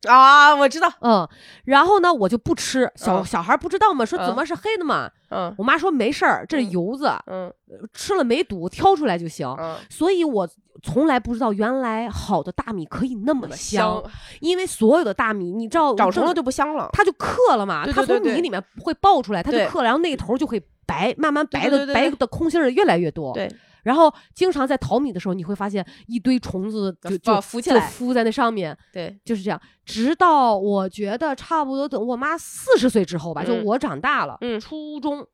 [0.03, 1.27] 啊，我知道，嗯，
[1.65, 7.51] 然后呢我就不吃，小嗯小孩不知道嘛，说怎嗯么是黑的嘛，嗯我妈说没事儿，这是嗯油子，嗯
[7.93, 9.47] 吃了没毒，挑出来就行。
[9.59, 10.47] 嗯，所以我
[10.83, 16.89] 从来不知道原来好的大米可以那么那么香，香，因为所有的大米，你知道长成了就就不香了。
[16.93, 23.33] 它就克了嘛，它从米里面会爆出来，它就克了，然后那个头就会白，慢慢白的白的空心儿越来越多。
[23.33, 23.51] 对，
[23.85, 27.79] 然后经常在淘米的时候，你会发现一堆虫子就就啊浮起来。
[27.79, 29.61] 就浮在那上面， 对，就是这样。
[29.85, 33.63] 直到我觉得差不多等我妈四十岁之后吧，就嗯。
[33.63, 34.59] 我长大了，嗯。
[34.59, 35.25] 初中，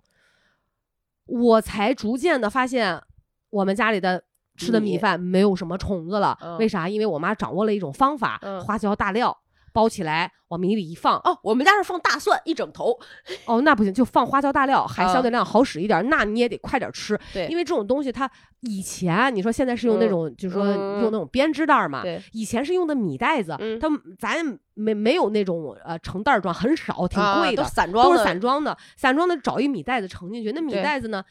[1.25, 3.01] 我才逐渐的发现
[3.49, 4.21] 我们家里的
[4.57, 4.91] 吃的米。
[4.91, 6.37] 米饭没有什么虫子了。
[6.41, 6.57] 嗯。
[6.57, 6.89] 为啥？
[6.89, 8.59] 因为我妈掌握了一种方法，嗯。
[8.61, 9.35] 花椒大料
[9.73, 11.17] 包起来往米里一放。
[11.19, 12.97] 哦，我们家是放大蒜一整头。
[13.45, 16.07] 哦，那不行，就放花椒大料，还相啊对量好使一点。
[16.09, 18.29] 那你也得快点吃，对，因为这种东西它
[18.61, 23.87] 以前你说现在是用那嗯种，就是说嗯用那种编织袋儿嘛，对，以前是用的米袋子，嗯它
[24.19, 31.23] 咱没没有那种呃成袋儿装，很少，挺啊贵的都，散装的，都是散装的，散装的找一米袋子盛进去，那米袋子呢，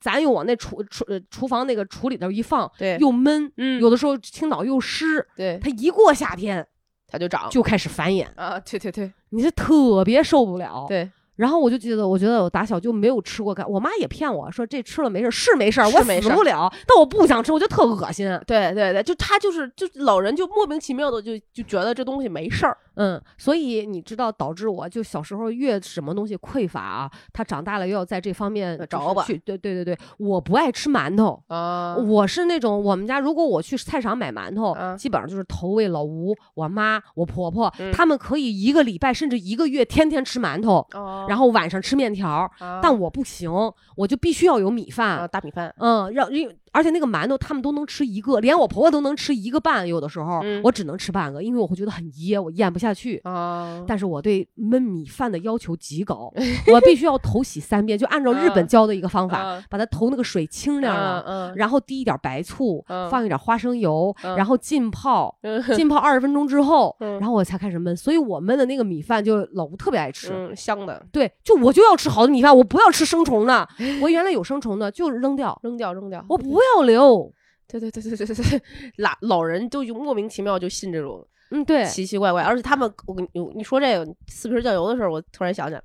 [0.00, 6.66] 咱又往那厨厨呃厨房那个橱里头一放，对，又闷，嗯有的时候青岛又湿，对，它一过夏天
[7.12, 9.12] 它就长，就开始繁衍，啊，对对对。
[9.28, 10.86] 你是特别受不了。
[10.88, 18.26] 对，然后我就觉得，我觉得我打小就没有吃过干，我妈也骗我说这吃了没事儿，是没事儿，我死不了，但我不想吃，我就特恶心。
[18.46, 31.42] 对对对，就他就是就老人就莫名其妙的就就觉得这东西没事儿，嗯，所以你知道，导致我就小时候越什么东西匮乏啊，他长大了又要在这方面找吧去，对对对对，我不爱吃馒头。
[31.48, 43.50] 啊我是那种，我们家如果我去菜场买馒头，嗯基本上就是投喂老吴、我妈、我婆婆，嗯他们可以一个礼拜甚至一个月天天吃馒头，哦然后晚上吃面条，啊但我不行，
[43.96, 45.18] 我就必须要有米饭。
[45.18, 53.18] 啊大米饭，嗯，让因为而且那个馒头他们都能吃一个，连我婆婆都能吃一个半，有的时候、嗯我只能吃半个，因为我会觉得很噎，我咽不下去。
[53.24, 56.30] 啊，但是我对焖米饭的要求极高，
[56.72, 67.96] 我必须要头洗三遍，就按照日本嗯教的一个方法，嗯把它头那个水清亮了，嗯然后滴一点白醋，嗯放一点花生油，嗯然后浸泡，嗯浸泡二十分钟之后，嗯然后我才开始焖。
[67.96, 70.32] 所以我焖的那个米饭就老吴特别爱吃。
[70.32, 73.68] 嗯香的，对，就我就要吃好的米饭，我不要吃生虫的。
[74.00, 77.32] 我原来有生虫的就扔掉，扔掉扔掉，我不要留。
[77.68, 78.62] 对对对对对对对，
[78.96, 85.82] 老老人就就莫名其妙就信这种嗯，对，奇奇怪怪，而且他们，我跟你你说这个四瓶酱油的事儿，我突然想起来，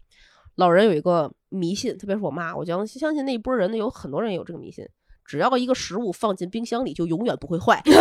[0.56, 4.88] 老人有一个迷信，特别是我妈，我相相信那一波人呢，有很多人有这个迷信，
[5.26, 7.84] 只要一个食物放进冰箱里，就永远不会坏。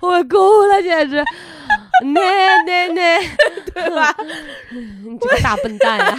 [0.00, 1.22] 我够了，简直。
[2.02, 3.20] 那那那，
[3.72, 4.14] 对吧？
[4.72, 6.14] 你这个大笨蛋呀！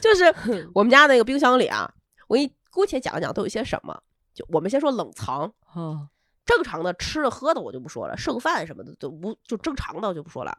[0.00, 1.90] 这就是我们家那个冰箱里啊，
[2.28, 3.98] 我给你姑且讲一讲都有些什么。
[4.32, 6.06] 就我们先说冷藏，啊
[6.46, 10.56] 正常的吃的喝的我就不说了，剩饭什么的都不就正常的我就不说了。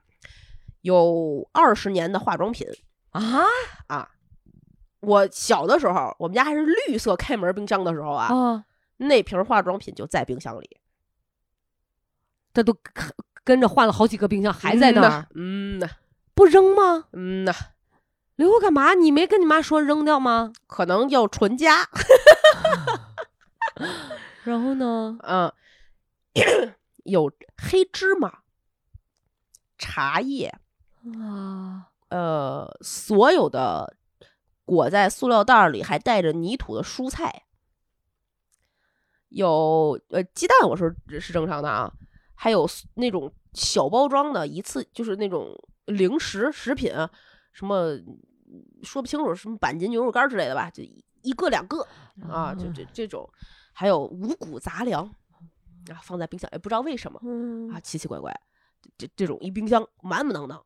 [0.82, 2.68] 有二十年的化妆品
[3.12, 3.44] 啊
[3.88, 4.10] 啊，
[5.00, 8.64] 我小的时候，我们家还是绿色开门冰箱的时候啊，啊！
[8.98, 10.78] 那瓶化妆品就在冰箱里，
[12.54, 15.88] 这都跟跟着换了好几个冰箱，还在那儿，嗯呐，
[16.34, 17.06] 不扔吗？
[17.14, 17.54] 嗯呐，
[18.36, 18.94] 留着干嘛？
[18.94, 20.52] 你没跟你妈说扔掉吗？
[20.68, 21.88] 可能要传家，
[24.44, 25.18] 然后呢？
[25.24, 25.52] 嗯，
[27.06, 28.40] 有黑芝麻、
[29.78, 30.54] 茶叶，
[31.20, 33.96] 啊，呃，所有的
[34.66, 37.44] 裹在塑料袋儿里还带着泥土的蔬菜，
[39.30, 41.92] 有呃鸡蛋，我说是正常的啊，
[42.36, 45.50] 还有那种小包装的，一次就是那种
[45.86, 46.92] 零食食品，
[47.54, 47.98] 什么
[48.84, 51.88] 说不清楚，什么板筋牛肉干之类的吧，就一一个两个
[52.30, 53.30] 啊，就这这种，
[53.74, 55.10] 还有五谷杂粮
[55.92, 58.34] 啊，放在冰箱，也不知道为什么嗯啊，奇奇怪怪。
[58.98, 60.62] 这这种一冰箱满满当当，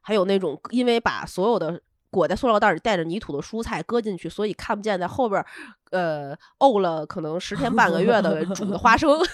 [0.00, 5.46] 还有那种因为把所有的裹在塑料袋里带着泥土的蔬菜搁进去，所以看不见在后边儿
[5.90, 9.10] 呃沤了可能十天半个月的 煮的花生。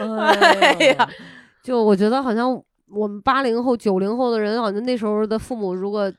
[0.00, 1.08] 哎呀，
[1.62, 2.50] 就我觉得好像
[2.88, 6.10] 我们八零后、九零后的人，好像那时候的父母如果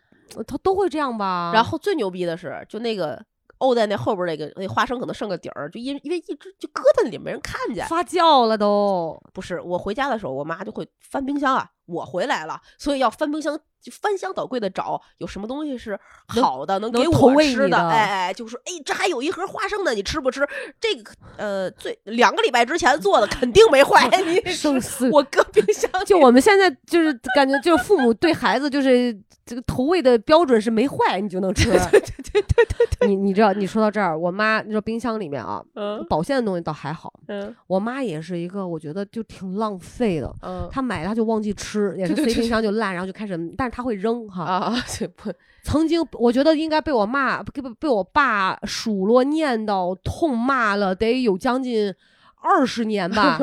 [0.48, 1.52] 他都会这样吧。
[1.54, 3.22] 然后最牛逼的是，就那个
[3.62, 7.86] 沤在那后边儿那个那花生可能剩个底儿，就因因为一直就搁在那里没人看见。
[7.88, 17.70] 发酵了都，不是我回家的时候，我妈就会翻冰箱啊，我回来了，所以要翻冰箱，就翻箱倒柜的找有什么东西是好的，能能给我吃的。
[17.70, 20.48] 的哎哎，就说哎，这还有一盒花生呢，你吃不吃？
[20.80, 24.08] 这个呃，最两个礼拜之前做的肯定没坏，
[24.46, 31.70] 你生死我搁冰箱 就我们现在就是感觉，就是父母对孩子就是这个投喂的标准是没坏你就能吃。
[31.72, 40.34] 对对对对对，你你知道，你说到这儿，我妈你说冰箱里面啊，嗯保鲜的东西倒还好，嗯我妈也是一个我觉得就挺浪费的。
[40.42, 44.44] 嗯她买了她就忘记吃，也是对对对塞冰箱就烂，然后就开始，但是他会扔哈。
[44.44, 45.32] 啊， 对不
[45.64, 51.94] 曾经我觉得应该被我骂，被被我爸数落、念叨、痛骂了，得有将近
[52.42, 53.40] 二十年 吧。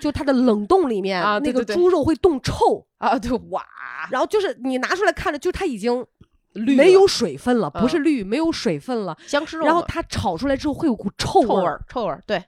[0.00, 3.62] 就它的冷冻里面，那个啊对对对猪肉会冻臭，啊，对哇，
[4.10, 6.04] 然后就是你拿出来看着，就它已经
[6.52, 9.16] 绿没有水分了，不嗯是绿，没有水分了。
[9.26, 11.80] 僵尸肉，然后它炒出来之后会有股臭味儿。
[11.88, 12.42] 臭味儿，对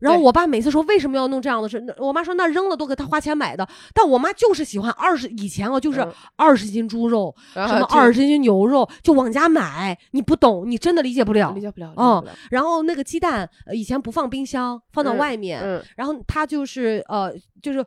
[0.00, 3.68] 然后我爸每次说为什么要弄这样的事，那我妈说那扔了都给他花钱买的。
[3.94, 11.60] 但我妈就是喜欢二十以前啊，就是嗯二十斤猪肉，然什么二十斤牛肉就往家买，你不懂，你真的理解不了理。
[11.60, 17.32] 解不了，嗯然后那个鸡蛋，呃，以前不放冰箱，放到嗯外面，嗯然后他就是呃，
[17.62, 17.84] 就是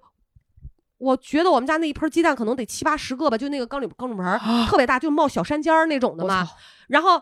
[0.99, 6.47] 我觉得我们家那一盆鸡蛋可能得七八十个吧，就那个钢铝钢铝盆儿， 特别大，就冒小山尖儿那种的嘛。
[6.88, 7.19] 然后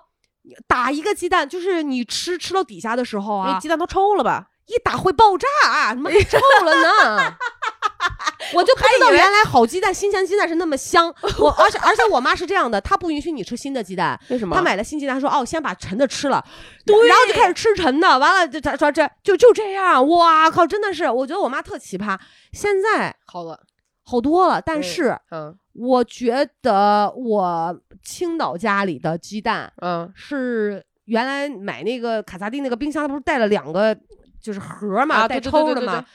[0.67, 4.47] 打一个鸡蛋，就是你吃吃到底下的时候啊，那鸡蛋都抽了吧？
[4.67, 5.47] 一打会爆炸，
[5.89, 7.36] 他妈还臭了呢。
[8.54, 11.13] 我就不知道原来好鸡蛋、新鲜鸡蛋是那么香。
[11.39, 14.56] 我而且而且我妈是这样的，她不允许你吃新的鸡蛋， 为什么？
[14.56, 16.43] 她买了新鸡蛋，她说哦，先把陈的吃了，
[16.86, 22.17] 然后就开始吃陈的，完了这这说这就就这样，哇靠，真的是，我觉得我妈特奇葩。
[22.52, 23.60] 现在好了，
[24.04, 33.95] 好多了，但嗯是嗯我觉得我青岛家里的鸡蛋嗯是原来买那个卡萨帝那个冰箱，它不是带了两个
[34.41, 36.06] 就是盒嘛，带抽的嘛对对对，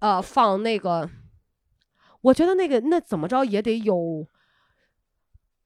[0.00, 1.08] 呃，放那个，
[2.20, 4.26] 我觉得那个那怎么着也得有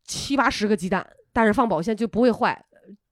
[0.05, 2.65] 七八十个鸡蛋，但是放保鲜就不会坏。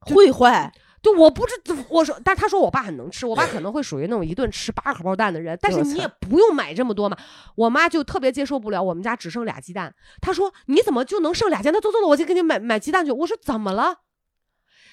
[0.04, 1.54] 会坏，就我不知，
[1.88, 7.16] 我说，但他说我爸很能吃，我爸可能会属于那种一顿吃八荷包蛋的人，但是你也不用买这么多嘛。
[7.54, 11.72] 我妈就特别接受不了，我们家只剩俩鸡蛋，她说你怎么就能剩俩鸡蛋？
[11.74, 13.12] 那走走走，我去给你买买鸡蛋去。
[13.12, 13.98] 我说怎么了？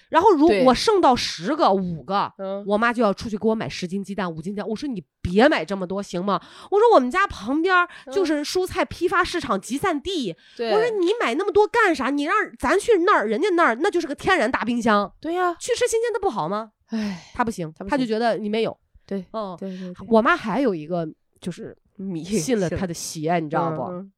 [0.09, 4.67] 然后如果我剩到十个、五个，嗯我妈就要出去给我买十斤鸡蛋、五斤鸡蛋。
[4.67, 6.41] 我说你别买这么多行吗？
[6.71, 12.09] 我说我们家旁边就是蔬菜批发市场集散地，对，我说你买那么多干啥？
[12.09, 16.71] 你让咱去那儿，人家那儿那就是个天然大冰箱，对呀，去吃新鲜的不好吗？
[16.87, 18.77] 哎，他不行，他不行他就觉得你没有。
[19.05, 21.07] 对嗯，对对对，我妈还有一个
[21.39, 23.83] 就是迷信了他的邪，你知道不？
[23.83, 24.11] 嗯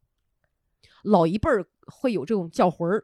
[1.03, 3.03] 老一辈儿会有这种叫魂儿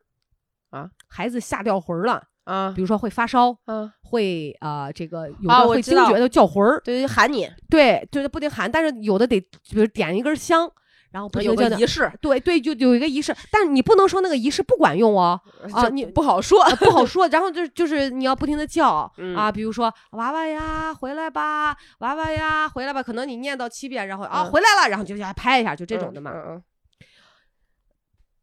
[0.69, 10.71] 啊，孩子吓掉魂儿了，啊比如说会发烧，啊，会呃这个有啊的会惊觉的叫魂儿，对，喊你，对，就是不停喊，但是有的得比如点一根香，
[11.11, 11.75] 然后不停叫的。
[11.75, 15.39] 个仪式对对，就有一个仪式，但是你不能说那个仪式不管用哦，
[15.73, 17.27] 啊你不好说，啊不好 说。
[17.27, 26.31] 然后就是就是你要不停的叫、嗯啊，比如说娃娃呀回来吧，娃娃呀回来吧，可能你念到七遍，然后啊、嗯回来了，然后就要拍一下，就这种的嘛。
[26.33, 26.63] 嗯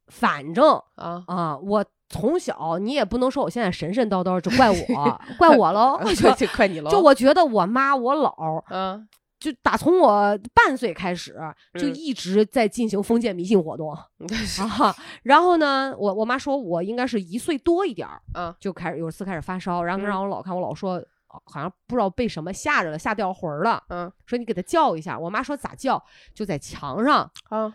[0.09, 5.99] 反正嗯啊，啊，我从小你也不能说我现在神神叨叨，就怪我， 怪我喽。
[6.07, 9.07] 就就就快你喽，就我觉得我妈我姥嗯
[9.41, 11.37] 就打从我半岁开始，
[11.79, 14.95] 就嗯一直在进行封建迷信活动、 啊。
[15.25, 25.19] 然后呢，我我妈说我应该是一岁多一点儿，嗯就开始有一次开始发烧，然后嗯让我姥看，我姥说哦好像不知道被什么吓着了，吓掉魂儿了，嗯说你给他叫一下。
[25.19, 26.03] 我妈说咋叫？
[26.33, 27.75] 就在墙上啊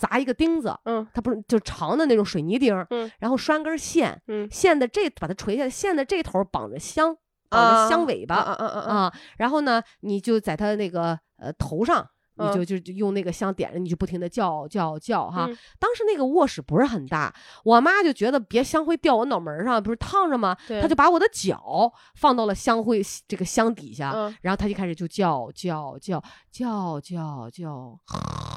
[0.00, 7.14] 砸一个钉子，嗯它不是就长的那种水泥钉，嗯然后拴根线，嗯线的这把它垂下来，线的这头绑着香，
[7.50, 8.36] 绑啊着香尾巴。
[8.36, 15.44] 啊啊啊啊，啊，然后呢，你就在它那个呃头上，你嗯就就就用那个香点着，你就不停的叫叫叫哈。
[15.46, 17.34] 嗯当时那个卧室不是很大，
[17.64, 20.56] 我妈就觉得别香灰掉我脑门上，不是烫着吗？
[20.66, 27.98] 对她就把我的脚放到了香灰这个香底下，嗯，然后她就开始就叫叫叫叫叫叫，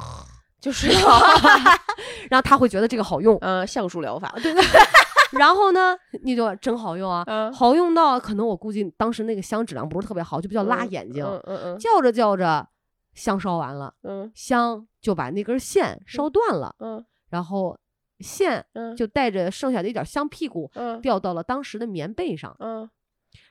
[0.64, 0.88] 就是。
[2.32, 4.54] 然后他会觉得这个好用，嗯橡树疗法，对。
[4.54, 4.64] 对。
[5.38, 7.52] 然后呢，你就真好用啊，嗯。
[7.52, 11.26] 好用到可能我估计当时那个香质量不是特别好，就比较辣眼睛。
[11.26, 12.66] 嗯嗯嗯，叫着叫着，
[13.14, 14.32] 香烧完了，嗯。
[14.34, 17.04] 香就把那根线烧断了，嗯。
[17.30, 17.78] 然后
[18.20, 18.96] 线嗯。
[18.96, 21.02] 就带着剩下的一点香屁股嗯。
[21.02, 22.90] 掉到了当时的棉被上，嗯，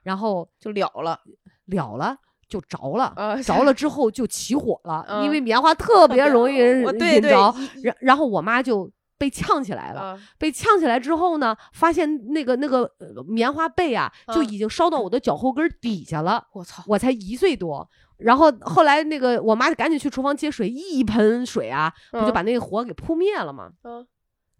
[0.02, 1.20] 然后就了了。
[1.66, 2.16] 了了
[2.53, 3.12] 就着了。
[3.16, 7.55] 啊，着了 之后就起火了，嗯因为棉花特别容易 引着。
[7.82, 16.44] 然然后我妈就被呛起来了，啊被呛起来之后呢，发现那个那个呃棉花被啊，就嗯已经烧到我的脚后跟底下了。
[16.53, 17.88] 我操，我才一岁多，
[18.18, 23.70] 然后后来那个我妈就赶紧去厨房接水，一盆水啊，不就嗯把那个火给扑灭了吗？
[23.84, 24.07] 嗯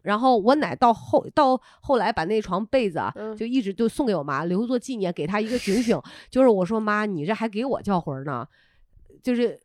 [0.03, 6.01] 然后我奶到后到后来把那床被子啊，嗯就一直就送给我妈，留作纪念，给她一个警醒。
[6.29, 8.47] 就是我说妈，你这还给我叫魂儿呢，
[9.23, 9.61] 就是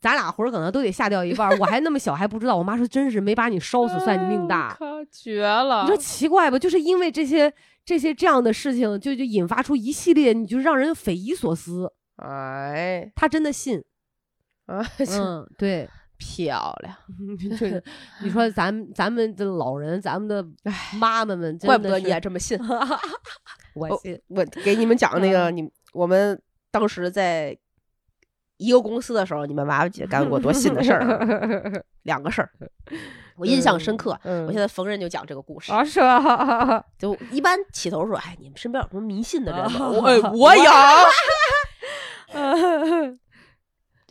[0.00, 2.56] 咱俩魂儿可能都得下掉一半儿，我还那么小还不知道。
[2.56, 4.76] 我妈说真是没把你烧死算你命大。
[5.10, 5.82] 绝了！
[5.82, 6.58] 你说奇怪吧？
[6.58, 7.52] 就是因为这些
[7.84, 11.92] 这些这样的事情，就就引发出一系列，你就让人匪夷所思。
[12.16, 13.82] 哎他真的信，
[14.66, 14.84] 啊，
[15.18, 15.88] 嗯，对，
[16.22, 16.94] 漂亮，
[17.50, 17.82] 就是
[18.22, 20.44] 你说咱咱们的老人，咱们的
[20.98, 22.56] 妈妈们，怪不得你也这么信。
[22.62, 22.98] 哦
[23.74, 27.56] 我信，我给你们讲那个，嗯你我们当时在
[28.58, 32.50] 一个公司的时候，你们娃娃姐干过多信的事儿啊，两个事儿，
[33.36, 34.18] 我印象深刻。
[34.24, 36.84] 嗯，我现在逢人就讲这个故事，啊是吧？
[36.98, 39.86] 就一般起头说，哎，你们身边有什么迷信的人吗？
[39.86, 40.70] 啊我哎，我有。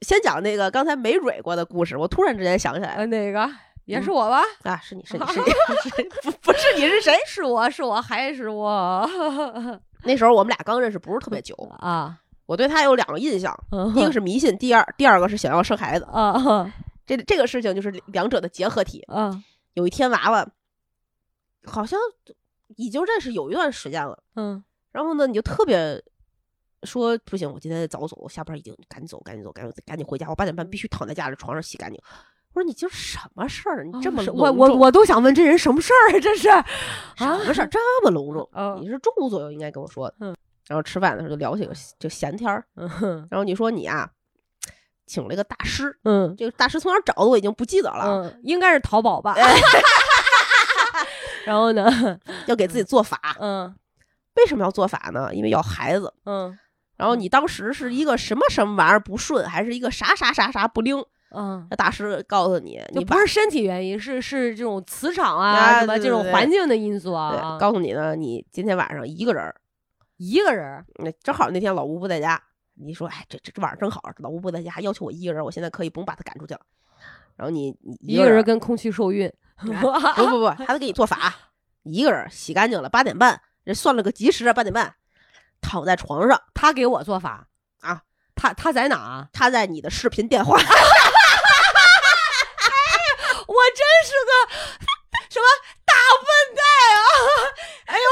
[0.01, 3.49] 先讲那个刚才没蕊过的故事，我突然之间想起来呃，哪个
[3.85, 4.41] 也是我吧？
[4.63, 7.15] 啊，是你是你 是你，不不是你是谁？
[7.25, 9.07] 是我是我还是我
[10.03, 12.17] 那时候我们俩刚认识不是特别久，啊？
[12.45, 16.05] 我对他有两个印象，嗯一个是迷信，第二第二个是想要生孩子。
[16.11, 16.73] 啊啊
[17.05, 19.01] 这这个事情就是两者的结合体。
[19.07, 19.41] 啊
[19.73, 20.45] 有一天娃娃
[21.65, 21.97] 好像
[22.75, 26.01] 已经认识有一段时间了，嗯然后呢，你就特别
[26.83, 31.99] 说不行，我今天得早走，我下班已经赶紧走，赶紧走，赶紧赶紧回家，我八点半必须躺在家里床上洗干净。
[32.53, 33.83] 我说你今儿什么事儿？
[33.85, 36.19] 你这么我我我都想问这人什么事儿啊？
[36.19, 36.49] 这是
[37.15, 38.47] 什么事儿这么隆重？
[38.53, 40.15] 嗯你是中午左右应该跟我说的。
[40.19, 40.35] 嗯
[40.67, 44.09] 然后吃饭的时候就聊起个就闲天儿，嗯然后你说你啊，
[45.05, 49.35] 请了一个大师，嗯这个大师从哪儿找的我已经不记得了，嗯，应该是淘宝吧？
[51.45, 52.19] 然后呢？
[52.47, 53.19] 要给自己做法。
[53.39, 53.73] 嗯
[54.35, 55.33] 为什么要做法呢？
[55.33, 56.13] 因为要孩子。
[56.25, 56.57] 嗯
[57.01, 61.03] 然后你当时是一个什么什么玩意儿不顺，还是一个啥啥啥啥不灵？
[61.31, 67.57] 嗯，那大师告诉你，你不是身体原因，是是这种磁场啊，啊什么这种环境的因素啊。
[67.59, 69.55] 告诉你呢，你今天晚上一个人儿，
[70.17, 72.39] 一个人儿，那正好那天老吴不在家，
[72.75, 76.61] 你说哎，这这这晚上正好，老吴不在家，要求我一个人，我现在可以不用把他赶出去了。
[77.35, 79.27] 然后你你一个人跟空气受孕。
[79.61, 81.33] 不不不，还得给你做法，
[81.83, 84.95] 一个人洗干净了，八点半，人算了个吉时啊，八点半，
[85.61, 87.47] 躺在床上，他给我做法
[87.81, 88.01] 啊，
[88.35, 89.27] 他他在哪啊？
[89.31, 90.63] 他在你的视频电话， 我
[93.75, 94.31] 真是个
[95.29, 95.45] 什么
[95.85, 96.63] 大笨蛋
[96.97, 97.03] 啊！
[97.85, 98.03] 哎呦，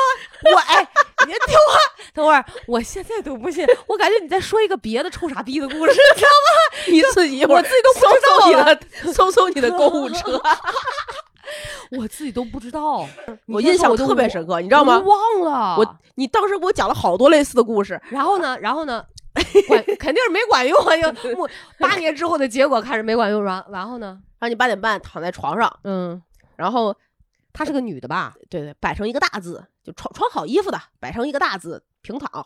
[0.53, 0.87] 我哎，
[1.27, 1.77] 你听我，
[2.13, 6.77] 等会儿，我现在都不信，我感觉你在说一个别的臭傻逼的故事，你知道吗？
[6.87, 10.41] 你自己一会儿我自己都不搜知道搜你了的搜搜你的购物车，
[11.97, 13.07] 我自己都不知道，
[13.47, 14.99] 我印象特别深刻，你知道吗？
[14.99, 19.05] 忘了我你当时给我讲了好多类似的故事，然后呢，然后呢，
[19.67, 20.95] 管肯定是没管用啊！
[20.95, 26.21] 又我 八年之后的结果看着没管用，然然后呢，让你八点半躺在床上，嗯，
[26.55, 26.95] 然后
[27.53, 28.33] 她是个女的吧？
[28.49, 32.45] 对对，摆成一个大字，就穿穿好衣服的，摆成一个大字平躺，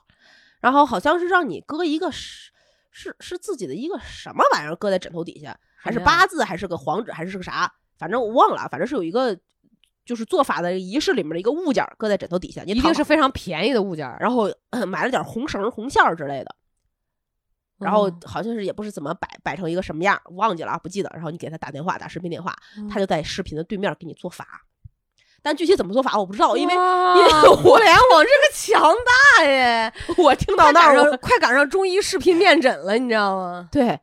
[0.61, 2.51] 然后好像是让你搁一个是
[2.91, 7.71] 是是自己的一个什么玩意儿搁在枕头底下，还是八字，还是个黄纸，还是个啥，
[8.03, 9.33] 反正我忘了，反正是有一个
[10.05, 16.53] 就是做法的仪式里面的一个物件搁在枕头底下，一定是非常便宜的物件，然后、 呃买了点红绳红线之类的。
[17.79, 21.09] 然后哦好像是也不是怎么摆摆成一个什么样儿，忘记了啊，不记得。
[21.13, 22.53] 然后你给他打电话，打视频电话，
[22.89, 24.45] 他就在视频的对面给你做法，
[25.41, 26.79] 但具体怎么做法我不知道，因为因
[27.25, 28.93] 为互联网这个强
[29.37, 29.91] 大耶！
[30.17, 33.67] 我听到那儿我快赶上中医视频面诊了，你知道吗？
[33.71, 33.99] 对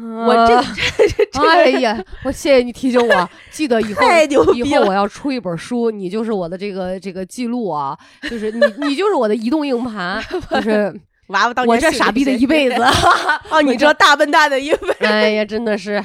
[0.00, 0.62] 我我这个
[1.08, 4.02] 这这哎呀，我谢谢你提醒我，记得以后
[4.54, 12.82] 以后我要出一本书，你就是我的这个这个记录啊，就是你你就是我的移动硬盘， 就是娃娃当我年信这傻逼的一辈子。
[13.50, 16.00] 哦，你这大笨蛋的一辈子哎呀，真的是，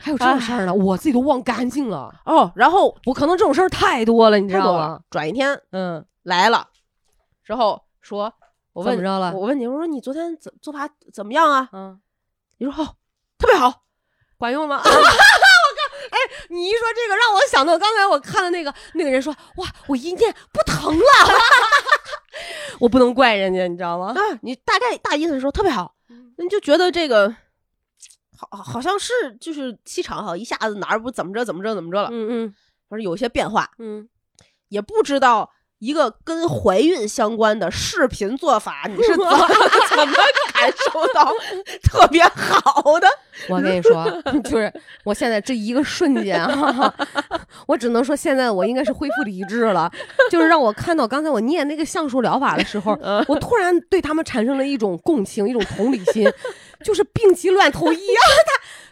[0.00, 2.14] 还有这种事儿呢，我自己都忘干净了。
[2.24, 5.00] 哦，然后我可能这种事儿太多了，你知道吗。
[5.10, 6.68] 转一天嗯，来了
[7.44, 8.32] 之后说，
[8.72, 11.68] 我问怎么着了我问你，我说你昨天怎做法怎么样啊？
[11.72, 12.00] 嗯，
[12.58, 12.88] 你说哦，
[13.44, 13.82] 特别好。
[14.38, 14.80] 管用吗？
[14.84, 15.00] 我刚，
[16.10, 16.18] 哎，
[16.48, 21.04] 你一说这个，让我想到刚才我看的那个那个人说，哇，我一念不疼了，
[22.80, 24.08] 我不能怪人家，你知道吗？
[24.16, 26.34] 啊，你大概大意思是说特别好，嗯。
[26.38, 27.34] 你就觉得这个
[28.36, 32.54] 好好像是就是气场好一下子哪儿不怎么着怎么着怎么着了，嗯嗯。
[32.88, 34.08] 反正有些变化，嗯，
[34.68, 35.50] 也不知道
[35.84, 39.48] 一个跟怀孕相关的视频做法，你是怎么
[39.90, 40.14] 怎么
[40.52, 41.30] 感受到
[41.82, 43.06] 特别好的？
[43.50, 44.04] 我跟你说，
[44.44, 44.72] 就是
[45.04, 46.94] 我现在这一个瞬间啊，
[47.66, 49.90] 我只能说现在我应该是恢复理智了。
[50.30, 56.26] 就是让我看到刚才我念那个橡树疗法的时候，嗯我突然对他们产生了一种共情，一种同理心，
[56.82, 58.22] 就是病急乱投医啊，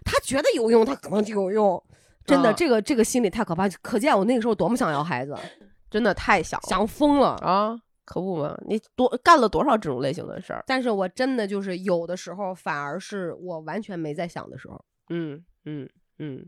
[0.05, 1.83] 他他觉得有用，他可能就有用。
[2.27, 5.35] 真的，啊这个这个心理太可怕，可见我那个时候多么想要孩子，
[5.93, 7.37] 真的太想了想疯了。
[7.43, 7.79] 啊！
[8.05, 10.65] 可不嘛，你多干了多少这种类型的事儿？
[10.67, 15.89] 但是我真的就是有的时候反而是我完全没在想的时候，嗯嗯
[16.19, 16.45] 嗯。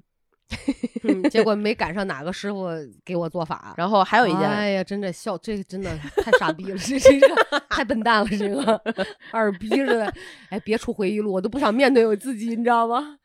[1.04, 2.68] 嗯，结果没赶上哪个师傅
[3.02, 3.72] 给我做法。
[3.78, 5.90] 然后还有一件，哎呀，真的笑，这个真的
[6.22, 8.80] 太傻逼了，这这个太笨蛋了，这个
[9.32, 10.12] 二逼似的。
[10.50, 13.16] 哎，别出回忆录，我都不想面对我自己，你知道吗？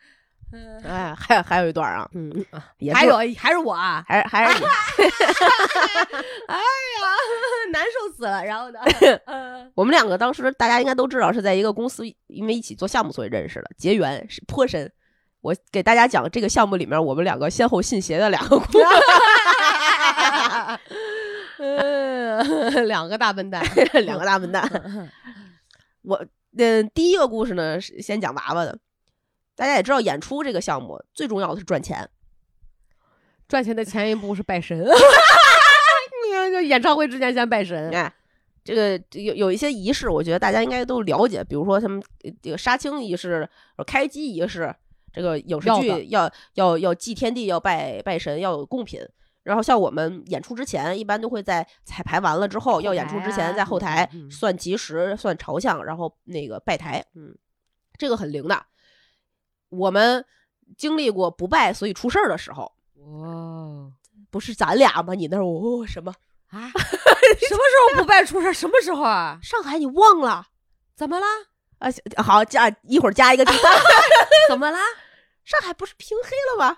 [0.51, 4.65] 嗯哎，还还有一段啊，嗯，啊也是还有还是我啊，还是还是你
[6.47, 6.61] 哎呀，
[7.71, 8.43] 难受死了。
[8.43, 8.79] 然后呢，
[9.27, 14.91] 嗯我们两个当时大家应该都知道是在一个公司，因为一起做项目所以认识的，结缘是颇深。
[15.41, 18.85] 我给大家讲这个项目里面我们两个先后信邪的两个故事，
[21.59, 23.63] 嗯，两个大笨蛋，
[24.05, 25.09] 两个大笨蛋。
[26.03, 26.25] 我
[26.57, 28.77] 嗯第一个故事呢是先讲娃娃的，
[29.59, 32.09] 大家也知道演出这个项目最重要的是赚钱，
[33.45, 34.87] 赚钱的前一步是拜神。
[36.49, 37.93] 就演唱会之前先拜神。
[37.93, 38.11] 哎，
[38.63, 43.47] 这个有有一些仪式，我觉得大家应该都了解，比如说他们呃这个杀青仪式、
[43.85, 44.73] 开机仪式，
[45.11, 49.01] 这个影视剧要要要祭天地，要拜拜神，要有贡品。
[49.43, 57.35] 然后像我们演出之前，一般都会在彩排完了之后，要演出之前在后台算吉时、算朝向，然后那个拜台，嗯，
[57.97, 58.65] 这个很灵的。
[59.69, 60.25] 我们
[60.77, 63.91] 经历过不败所以出事儿的时候，哇
[64.31, 65.13] 不是咱俩吗？
[65.15, 66.13] 你那儿哦什么？
[66.49, 66.69] 啊！
[66.73, 68.53] 什么时候不败出事？
[68.53, 69.39] 什么时候啊？
[69.41, 70.47] 上海你忘了？
[70.95, 71.25] 怎么啦？
[71.79, 71.89] 啊，
[72.23, 73.71] 好加一会儿加一个 第三。
[74.49, 74.79] 怎么啦？
[75.45, 76.77] 上海不是平黑了吗？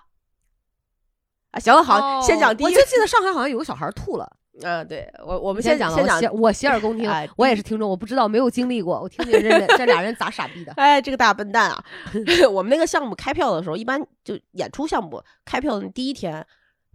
[1.51, 4.37] 啊，行了，好，先讲第一哦我就记得上海好像有个小孩吐了。
[4.63, 7.27] 嗯，对我我我们先讲了，先讲我洗，我洗耳恭听哎。
[7.37, 8.99] 我也是听众，我不知道，没有经历过。
[8.99, 10.73] 我听听这这俩人咋傻逼的？
[10.77, 11.83] 哎，这个大笨蛋啊！
[12.51, 16.45] 我们那个项目开票的时候，一般就演出项目开票的第一天，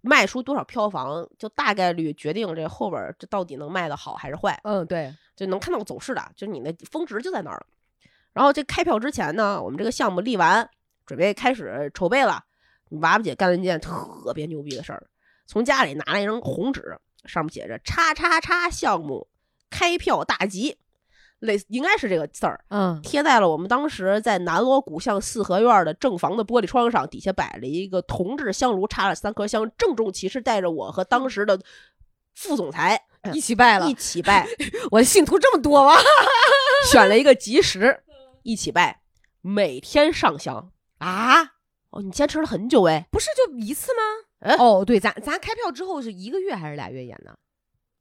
[0.02, 7.66] 卖出多少票房，就大概率决定这后边儿这到底能卖的好还是坏，嗯，对，就能看到走势的，就是你那峰值就在那儿了。
[8.34, 10.68] 然后这开票之前呢，我们这个项目立完，
[11.06, 12.44] 准备开始筹备了。
[13.00, 15.02] 娃娃姐干了一件特别牛逼的事儿，
[15.46, 16.96] 从家里拿了一张红纸，
[17.26, 19.28] 上面写着“叉叉叉项目
[19.70, 20.78] 开票大吉”，
[21.40, 31.60] 类似应该是这个字儿，嗯，贴在了我们当时在南锣鼓巷四合院的正房的玻璃窗上，底下摆了一个铜制香炉，插了三颗香，郑重其事带着我和当时的
[32.34, 33.94] 副总裁一起拜了一。
[33.94, 34.46] 起拜，
[34.90, 35.94] 我的信徒这么多吗？
[36.90, 38.02] 选了一个吉时，
[38.42, 39.02] 一起拜，
[39.40, 40.70] 每天上香。
[40.98, 41.42] 啊，
[41.90, 44.25] 哦，你坚持了很久哎，不是就一次吗？
[44.46, 47.34] 哎 哦，对，咱咱开票之后是一个月还是俩月演呢？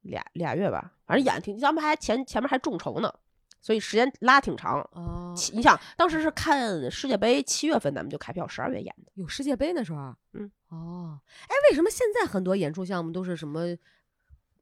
[0.01, 3.11] 俩俩月吧，反正演挺，咱们还前前面还众筹呢，
[3.59, 4.79] 所以时间拉挺长。
[4.93, 9.11] 哦你想，当时是看世界杯，七月份咱们就开票，十二月演的。
[9.15, 10.15] 有世界杯那时候啊？
[10.33, 13.75] 嗯，哦，哎，为什么现在很多演出项目都是什么？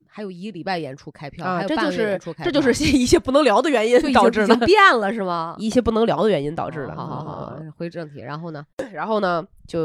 [0.08, 5.56] 还有一个礼拜演出开票，还啊，有半个月演出开这就票是 一些不能聊的原因导致的经已经，变了是吗？
[5.58, 6.96] 一些不能聊的原因导致的。
[6.96, 8.22] 好好好嗯，回正题。
[8.22, 8.64] 然后呢？
[8.94, 9.80] 然后呢，就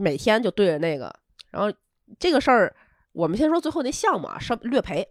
[0.00, 1.14] 每天就对着那个，
[1.50, 1.72] 然后
[2.18, 2.74] 这个事儿，
[3.12, 5.08] 我们先说最后那项目啊，稍略赔，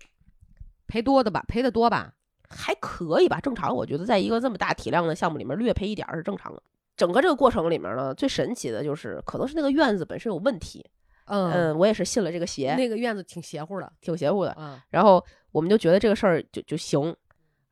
[0.88, 2.14] 赔多的吧，赔的多吧？
[2.50, 3.76] 还可以吧，正常。
[3.76, 6.62] 我觉得在一个这么大体量的项目里面，略赔一点儿是正常的。
[6.98, 10.84] 整个这个过程里面呢，最神奇的就是可能是那个院子本身有问题，
[11.26, 13.94] 嗯，嗯，我也是信了这个邪，那个院子挺邪乎的。
[14.02, 14.54] 挺邪乎的。
[14.60, 17.16] 嗯，然后我们就觉得这个事儿就就行。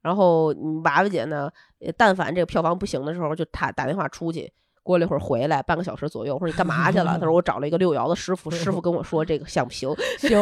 [0.02, 4.54] 然后嗯娃娃姐呢，呃但凡这个票房不行的时候，就她打电话出去，
[4.88, 7.18] 过了一会儿回来，半个小时左右，我说你干嘛去了？
[7.20, 10.42] 他说我找了一个六爻的师傅，师傅跟我说这个项目 行， 行，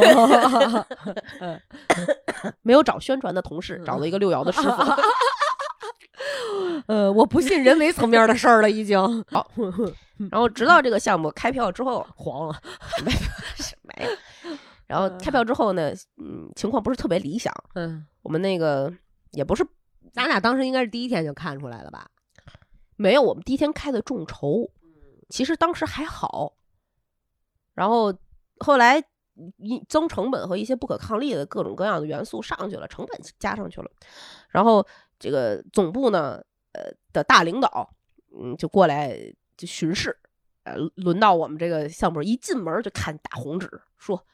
[2.62, 4.70] 没有找宣传的同事，找了一个六爻的师傅。
[6.88, 9.00] 呃，我不信人为层面的事儿了，已经
[9.32, 9.50] 好
[10.30, 12.56] 然后直到这个项目开票之后，黄了。
[13.04, 13.12] 没
[14.06, 14.12] 有。
[14.88, 15.92] 然后开票之后呢，
[16.22, 17.52] 嗯，情况不是特别理想。
[17.74, 18.92] 嗯，我们那个
[19.32, 19.66] 也不是
[20.14, 22.06] 咱俩当时应该是第一天就看出来了吧？
[22.96, 24.72] 没有，我们第一天开的众筹，
[25.30, 26.54] 其实当时还好。
[27.74, 28.14] 然后
[28.60, 29.04] 后来
[29.58, 33.92] 一增成本和一些不可抗力的各种各样的元素上去了，成本加上去了。
[34.50, 34.86] 然后
[35.20, 36.42] 这个总部呢，
[36.72, 37.90] 呃的大领导
[38.40, 39.18] 嗯，就过来
[39.58, 40.18] 就巡视。
[40.64, 43.70] 呃，轮到我们这个项目，一进门就看大红纸，
[44.00, 44.26] 说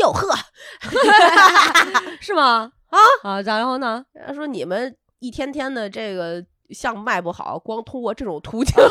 [0.00, 0.34] 哟呵，
[2.20, 2.72] 是吗？
[2.88, 4.04] 啊啊，然后呢？
[4.26, 8.74] 他说你们一天天的这个项目卖不好，光通过这种途径，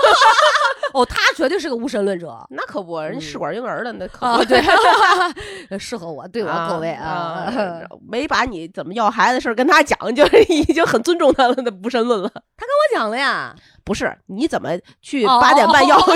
[0.96, 12.30] 哦，他绝对是个无神论者那可不，人家试嗯管婴儿的那可啊，不 对，适合我，对我啊各位啊啊，，没把你怎么要孩子的事儿跟他讲，就是 已经很尊重他了，那无神论了。
[12.30, 14.70] 他跟我讲了呀，不是你怎么
[15.02, 16.16] 去哦八点半要要孩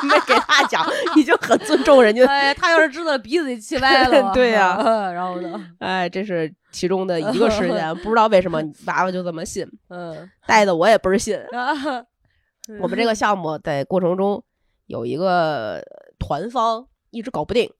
[0.00, 0.82] 子，没给他讲，
[1.14, 2.24] 已经很尊重人家。
[2.26, 5.60] 哎，他要是知道鼻子里气歪了，对呀啊然后呢？
[5.80, 11.38] 哎，这是其中的一个事件，不知道为什么娃娃就这么信，嗯，带的我也倍儿信。
[12.74, 14.42] 啊我们这个项目在过程中
[14.86, 15.82] 有一个
[16.18, 17.70] 团方一直搞不定，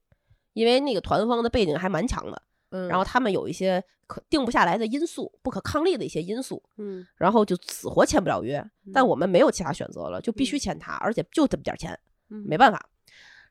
[0.53, 8.63] 因为那个团方的背景还蛮强的，嗯，然后他们有一些可定不下来的因素，不可抗力的一些因素，嗯，然后就死活签不了约。
[8.93, 11.97] 但我们没有其他选择了，就必须签他，而且就这么点儿钱，
[12.29, 12.89] 嗯没办法。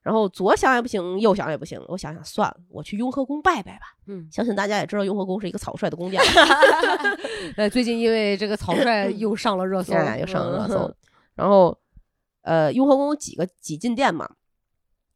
[0.02, 3.96] 然后左想也不行，右想也不行，我想想算了，我去雍和宫拜拜吧。
[4.06, 6.22] 嗯，相信大家也知道，雍和宫是一个草率的宫殿，
[7.56, 10.94] 呃，最近因为这个草率又上了热搜， 哎，又上了热搜。
[11.36, 11.78] 然后，
[12.42, 14.28] 呃，雍和宫有几个几进殿嘛，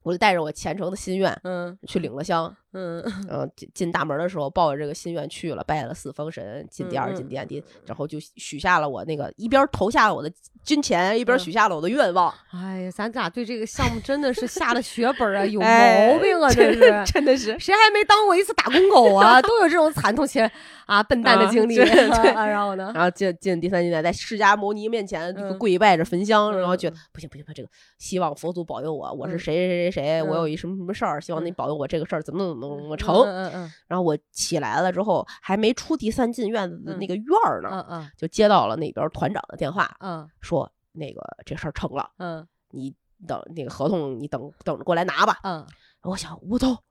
[0.03, 2.57] 我就带着我虔诚的心愿嗯去领了香。
[2.73, 10.31] 嗯嗯，进进大门的时候，抱着这个心愿去了，拜了四方神，进第二进殿，第然后就许下了我那个一边投下了我的
[10.63, 12.33] 金钱，一边嗯许下了我的愿望。
[12.53, 17.13] 哎呀，咱俩对这个项目真的是下了血本啊， 有哎毛病啊， 这是。
[17.13, 19.41] 真的是谁还没当过一次打工狗啊？
[19.43, 20.49] 都有这种惨痛且
[20.87, 21.75] 啊笨蛋的啊经历。
[21.81, 22.93] 然后呢？
[22.95, 27.69] 然后进进第三进殿，在释迦牟尼面前嗯跪拜着焚香，然后觉得嗯不行不行这个
[27.99, 33.15] 希望佛祖保佑我，我是嗯谁谁谁谁，我嗯有一什么什么事儿，希望你嗯保佑我这个事儿怎么怎么怎么成。
[33.15, 42.95] 嗯嗯然后我起来了之后，还没出第三进院子的那个院儿呢，嗯嗯就接到了那边团长的电话，嗯说那个这事儿成了，嗯你
[43.27, 45.39] 等那个合同你等等着过来拿吧。
[45.43, 45.67] 嗯
[46.03, 46.83] 我想我操，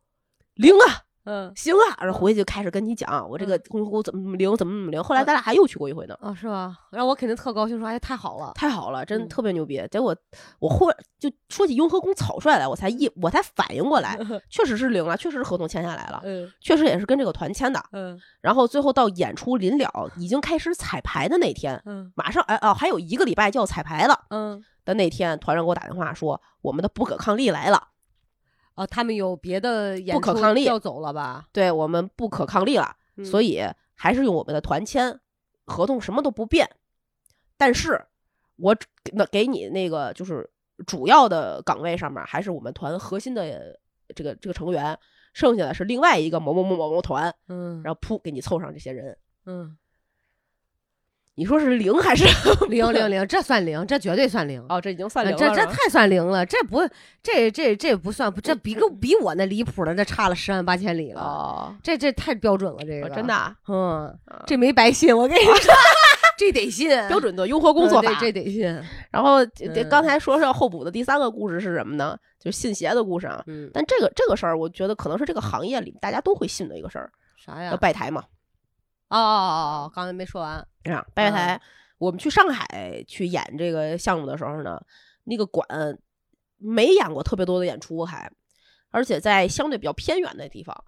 [0.55, 1.08] 灵啊！
[1.25, 5.03] 嗯行啊，然后回去就开始跟你讲我这个公公怎么怎么灵，怎么怎么灵。
[5.03, 6.75] 后来咱俩还又去过一回呢，哦，是吧？
[6.91, 8.51] 然后我肯定特高兴，说哎太好了。
[8.55, 9.81] 太好了，真嗯特别牛逼。
[9.91, 10.15] 结果
[10.59, 14.17] 我后来就说起雍和宫草率来，我才一我才反应过来，
[14.49, 17.83] 确实是灵了，确实是合同签下来了，嗯确实也是跟这个团签的。
[17.91, 27.89] 嗯然后最后到演出临了，已经开始彩排的那天，嗯马上哎哦还有一个礼拜就要彩排了嗯的那天，团长给我打电话说我们的不可抗力来了，
[28.79, 31.49] 哦，他们有别的演出不可抗力要走了吧？
[31.51, 32.95] 对我们不可抗力了。
[33.25, 33.61] 所以以
[33.93, 35.19] 还是用我们的团签，
[35.65, 36.69] 合同什么都不变。
[37.57, 38.01] 但是
[38.55, 40.49] 我只那给你那个就是
[40.87, 43.77] 主要的岗位上面还是我们团核心的
[44.15, 44.97] 这个这个成员，
[45.33, 49.17] 剩下的是另外一个某某某某某团，嗯然后噗给你凑上这些人。
[49.45, 49.77] 嗯
[51.39, 52.25] 你说是零还是
[52.67, 54.61] 零零零，这算零，这绝对算零。
[54.67, 56.81] 哦，这已经算零了，这这太算零了，这不
[57.23, 61.21] 这这这不算，这比个比我那离谱的这差了十万八千里了。
[61.21, 65.73] 哦，这这太标准了，这个哦真的，啊嗯，啊这没白信，我跟你 说，
[66.37, 68.17] 这得信，标准的雍和宫做法嗯。
[68.19, 68.65] 这得信，
[69.09, 72.17] 然后这刚才说是要后补的第三个故事是什么呢？
[72.37, 73.41] 就是信邪的故事啊。
[73.47, 77.77] 嗯，但这个这个事儿，我觉得可能是这个行业里大家都会信的一个事儿，啥呀要？
[77.77, 78.25] 拜台嘛。
[79.09, 80.55] 哦哦哦哦，刚才没说完，
[80.85, 81.59] 啊，拜台，
[81.97, 84.79] 我们去上海去演这个项目的时候呢，
[85.25, 85.67] 那个馆
[86.57, 88.31] 没演过特别多的演出还，
[88.91, 90.83] 而且在相对比较偏远的地方，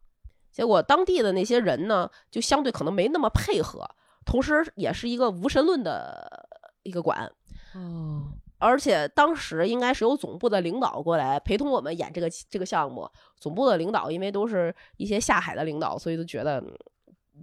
[0.51, 3.89] 结果当地的那些人呢，就相对可能没那么配合，
[4.25, 6.47] 同时也是一个无神论的
[6.83, 7.31] 一个馆，
[7.73, 13.09] 哦，而且当时应该是由总部的领导过来陪同我们演这个这个项目，
[13.39, 16.77] 总部的领导因为都是一些下海的领导，所以都觉得嗯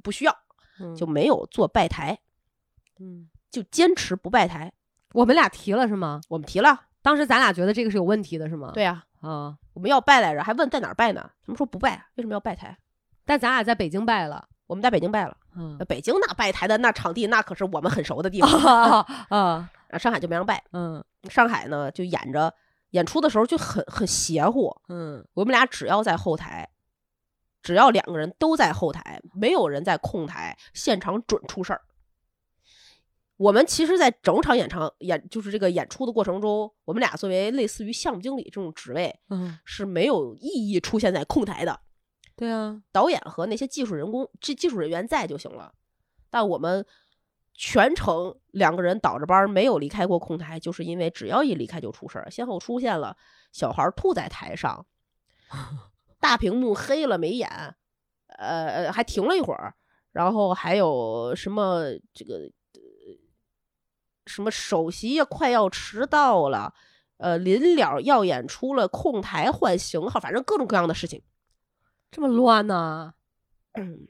[0.03, 0.39] 不需要，
[0.97, 2.18] 就没有做拜台，
[3.01, 4.72] 嗯，就坚持不拜台。
[5.12, 6.20] 我们俩提了是吗？
[6.29, 8.70] 我们提了，当时咱俩觉得这个是有问题的，是吗？
[8.74, 11.31] 对呀、啊，我们要拜来着，还问在哪儿拜呢？
[11.45, 12.76] 他们说不拜，为什么要拜台？
[13.24, 18.51] 但咱俩在北京拜了，我们在北京拜了，嗯呃北京那拜台的那场地，那可是我们很熟的地 方。
[18.51, 22.53] 啊啊， 啊上海就没让拜，嗯上海呢就演着
[22.91, 26.68] 演出的时候就很很邪乎，嗯我们俩只要在后台，
[27.68, 31.82] 只要两个人都在后台，没有人在控台，现场准出事儿。
[33.36, 41.78] 我们其实，在整场演唱演就是这个演出的过程中，我们俩作为类似于项目经理这种职位嗯，是没有意义出现在控台的。
[42.34, 45.74] 对啊，导演和那些技术人工、技技术人员在就行了。
[46.30, 46.86] 但我们
[47.52, 53.14] 全程两个人倒着班没有离开过控台，就是因为只要一离开就出事儿，先后出现了
[53.52, 54.86] 小孩儿吐在台上，
[56.20, 57.48] 大屏幕黑了没演，
[58.38, 59.74] 呃呃还停了一会儿，
[60.12, 62.34] 然后还有什么这个。
[62.74, 62.80] 呃
[64.26, 66.74] 什么首席呀快要迟到了，
[67.16, 71.22] 呃，临了要演出了，控台换型号，反正各种各样的事情。
[72.10, 73.14] 这么乱呢？
[73.72, 74.06] 嗯，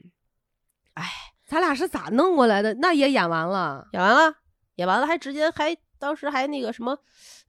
[1.45, 2.73] 咱俩是咋弄过来的？
[2.73, 4.35] 那也演完了，演完了，
[4.75, 6.97] 演完了还直接还当时还那个什么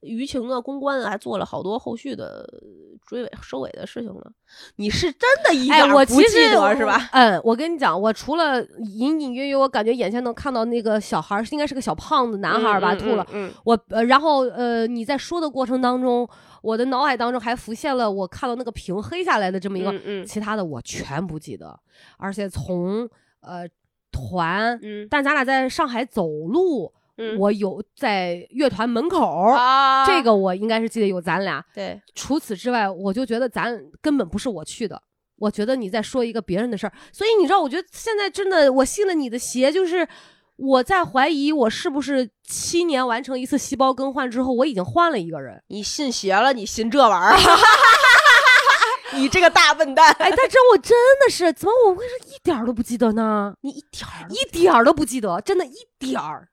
[0.01, 2.47] 舆情啊、公关啊，还做了好多后续的
[3.07, 4.21] 追尾收尾的事情呢。
[4.75, 7.09] 你是真的一点不记得是吧？？
[7.13, 16.27] 嗯，我跟你讲，我除了隐隐约约，我感觉眼前能看到那个小孩儿，应该是个小胖子男孩儿吧，嗯吐了。，嗯，我呃，然后呃，你在说的过程当中，
[16.61, 21.79] 我的脑海当中还浮现了我看到那个屏黑下来的这么一个，嗯嗯其他的我全不记得，
[22.17, 23.65] 而且从呃
[24.11, 31.63] 团，嗯但咱俩在上海走路，嗯，我有在乐团门口，啊，这个我应该是记得有咱俩。
[31.73, 35.01] 对，除此之外，我就觉得咱根本不是我去的。
[35.37, 40.07] 我觉得你在说一个别人的事儿，所以你知道，我觉得现在真的，我信了你的邪，就是
[40.55, 45.59] 我在怀疑我是不是七年完成一次细胞更换之后，我已经换了一个人。
[45.69, 47.57] 你信邪了，你信这玩意儿，
[49.17, 50.95] 你这个大笨蛋，哎，但真我真
[51.25, 53.55] 的是，怎么我为什么一点儿都不记得呢？
[53.61, 56.49] 你一点儿一点儿都不记得，真的一点儿。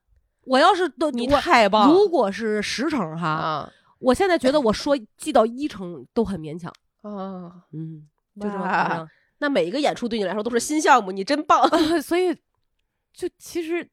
[0.49, 6.73] 我要是都你太棒如果是十成哈，啊我现在觉得我说记到一成都很勉强。
[7.01, 7.63] 啊！
[7.71, 8.07] 嗯，
[8.39, 9.09] 就这么哇夸张。
[9.37, 11.69] 那每一个演出对你来说都是新项目，你真棒
[12.01, 12.33] 所以
[13.13, 13.87] 就其实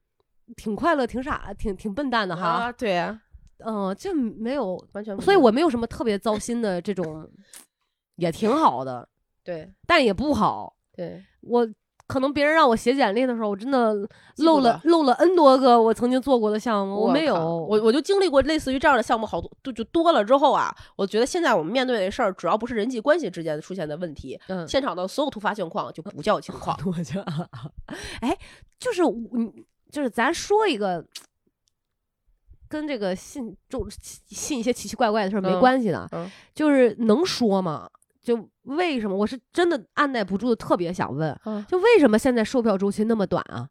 [0.56, 2.46] 挺快乐，挺傻，挺挺笨蛋的哈。
[2.46, 2.72] 啊！
[2.72, 3.20] 对呀，
[3.58, 7.28] 嗯、就没有，完全所以我没有什么特别糟心的这种，
[8.16, 9.08] 也挺好的，
[9.44, 10.74] 对但也不好。
[10.94, 11.68] 对我
[12.06, 13.94] 可能别人让我写简历的时候，我真的
[14.38, 17.34] 漏了漏了 N 多个我曾经做过的项目，我没有。
[17.34, 26.78] 我我就经历过类似于这样的项目好多，就就多了之后啊，我觉得现在我们面对的事儿，主要不是人际关系之间出现的问题，嗯，现场的所有突发情况就不叫情况。
[26.86, 27.20] 我就，
[28.20, 28.38] 哎，
[28.78, 29.14] 就是我，
[29.90, 31.04] 就是咱说一个。
[32.68, 33.88] 跟这个信就
[34.26, 37.88] 信一些奇奇怪怪的事儿没嗯关系的，嗯就是能说吗？
[38.26, 39.16] 就为什么？
[39.16, 43.68] 我是真的按耐不住的，特别想问，嗯就为什么现在售票周期那么短啊？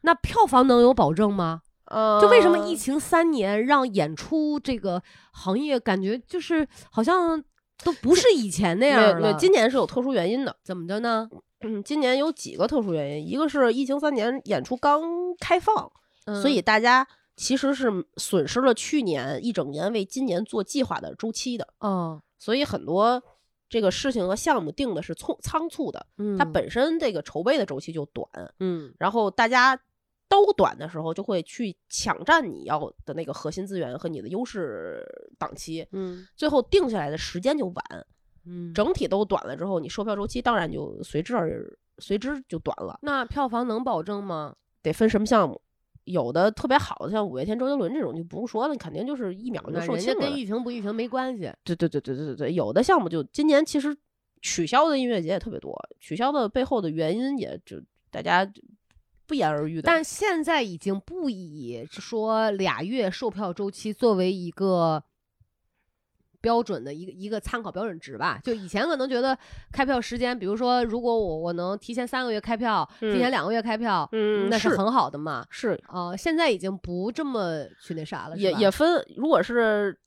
[0.00, 1.60] 那票房能有保证吗？
[1.84, 5.02] 呃就为什么疫情三年让演出这个
[5.32, 7.42] 行业感觉就是好像
[7.84, 9.32] 都不是以前那样了？
[9.34, 10.56] 对今年是有特殊原因的。
[10.64, 11.28] 怎么的呢？
[11.60, 15.02] 嗯，今年有几个特殊原因，一个是疫情三年演出刚
[15.38, 15.92] 开放，
[16.24, 17.06] 嗯所以大家
[17.36, 23.22] 其实是损失了去年一整年为今年做计划的周期的，哦，所以很多
[23.68, 28.26] 这个事情和项目定的是匆仓促的，嗯，它本身这个筹备的周期就短，
[28.58, 29.80] 嗯然后大家
[30.28, 35.04] 都短的时候，就会去抢占你要的那个核心资源和你的优势
[35.38, 38.06] 档期，嗯最后定下来的时间就晚，
[38.46, 41.64] 嗯，整体都短了之后，你售票周期当然就随之而
[41.98, 42.98] 随之就短了。
[43.02, 44.56] 那票房能保证吗？
[44.82, 45.60] 得分什么项目，
[46.10, 50.20] 有的特别好的，像五月天、周杰伦这种就不用说了，肯定就是一秒就售罄了。
[50.20, 51.52] 跟疫情不疫情没关系。
[51.64, 53.96] 对对对对对对对，有的项目就今年其实
[54.42, 57.76] 取消的音乐节也特别多，取消的背后的原因也就
[58.10, 58.50] 大家
[59.26, 59.82] 不言而喻的。
[59.82, 65.02] 但现在已经不以说俩月售票周期作为一个
[66.40, 68.40] 标准的一个一个参考标准值吧。
[68.42, 69.36] 就以前可能觉得
[69.72, 75.46] 开票时间，比如说如果我我能提前三个月开票，提前嗯两个月开票，嗯那是很好的嘛。
[75.50, 79.98] 是呃，现在已经不这么去那啥了，也也分，如果是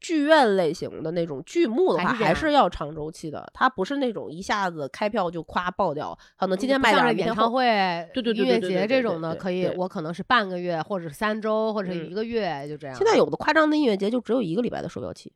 [0.00, 3.48] 剧院类型的那种剧目的话，还是要长周期的。
[3.54, 7.64] 它不是那种一下子开票就夸爆掉，可能今天卖点演唱会、
[8.12, 12.96] 对对对音乐节这种的，可以我可能是半个月，或者是三周，或者一个月，就这样。
[12.96, 15.32] 现在有的夸张的音乐节就只有一个礼拜的售票期。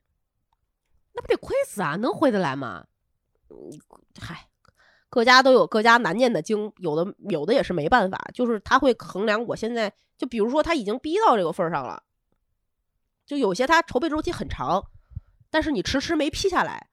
[1.17, 1.97] 那不得亏死啊？
[1.97, 2.87] 能回得来吗？
[4.21, 4.49] 嗨，
[5.09, 12.03] 各家都有各家难念的经，有的有的也是没办法，就是他会衡量我现在，就比如说他已经逼到这个份儿上了，
[13.25, 14.85] 就有些他筹备周期很长，
[15.49, 16.89] 但是你迟迟没批下来，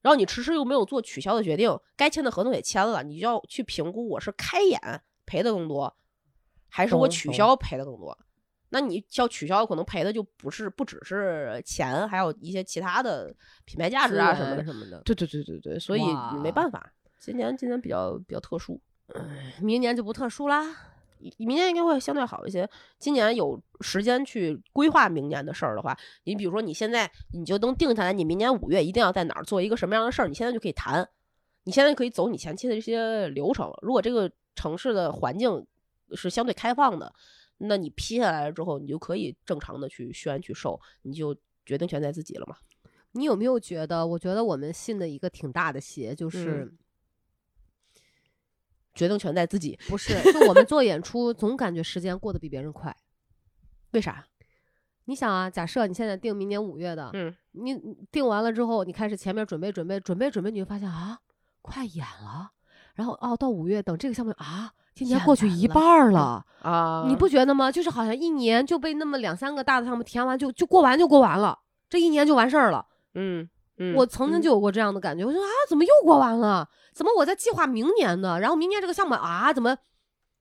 [0.00, 5.96] 然后你迟迟又没有做取消的决定，该签的合同也签了，你就要去评估我是开演赔的更多，
[6.68, 8.16] 还是我取消赔的更多。
[8.70, 14.64] 那你要取消，可能赔的就不是不只是钱，还有一些其他的品牌价值啊什么的。
[14.64, 15.00] 什么的。
[15.04, 16.02] 对对对对对，所以
[16.42, 18.80] 没办法，今年今年比较比较特殊，
[19.60, 20.64] 明年就不特殊啦。
[21.18, 22.66] 明明年应该会相对好一些。
[22.98, 25.94] 今年有时间去规划明年的事儿的话，
[26.24, 31.06] 你比如说你现在你就能定下来，你明年五月一定要在哪儿做一个什么样的事儿，你现在就可以谈，
[31.64, 33.70] 你现在可以走你前期的这些流程。
[33.82, 35.66] 如果这个城市的环境
[36.14, 37.12] 是相对开放的，
[37.60, 42.56] 那你批下来了之后，你就可以正常的去宣去售，你就决定权在自己了嘛。
[43.12, 44.06] 你有没有觉得？
[44.06, 46.78] 我觉得我们信的一个挺大的邪，就是、嗯
[48.92, 49.78] 决定权在自己。
[49.88, 52.94] 不是， 就我们做演出，总感觉时间过得比别人快。
[53.92, 54.26] 为啥？
[55.04, 61.20] 你想啊，假设你现在定明年五月的，嗯，你你定完了之后，你开始前面准备准备准备准备，你就发现啊，
[61.62, 62.50] 快演了，
[62.94, 67.72] 然后哦，到五月等这个项目啊，今年过去一半儿了，啊，你不觉得吗？
[67.72, 72.84] 就是好像一年就被那么两三个大的项目填完就就过完就过完了，这一年就完事儿了。
[73.14, 73.48] 嗯
[73.78, 76.68] 嗯，我曾经嗯就有过这样的感觉，我说啊，怎么又过完了？
[76.92, 78.38] 怎么我在计划明年呢？
[78.38, 79.70] 然后明年这个项目啊，怎么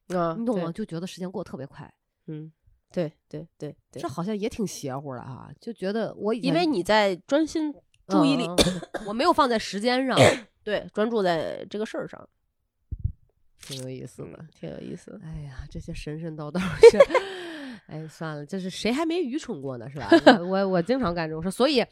[0.10, 0.70] 啊，你懂吗？？
[0.74, 1.90] 就觉得时间过得特别快，
[2.28, 2.52] 嗯，
[2.92, 7.74] 对对对对这，好像也挺邪乎的啊，就觉得我因为你在专心
[8.10, 8.46] 注意力，
[9.08, 10.18] 我没有放在时间上，
[10.66, 12.28] 对，专注在这个事儿上，
[13.62, 14.40] 挺有意思的。
[14.54, 15.20] 挺有意思的。
[15.24, 16.98] 哎呀，这些神神叨叨是，
[17.88, 19.90] 哎，算了，这是谁还没愚蠢过呢？
[19.90, 20.10] 是吧？
[20.40, 21.86] 我我我经常干这种事，所以，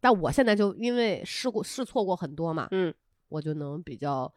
[0.00, 2.92] 但我现在就因为试过试错过很多嘛，嗯
[3.28, 4.32] 我就能比较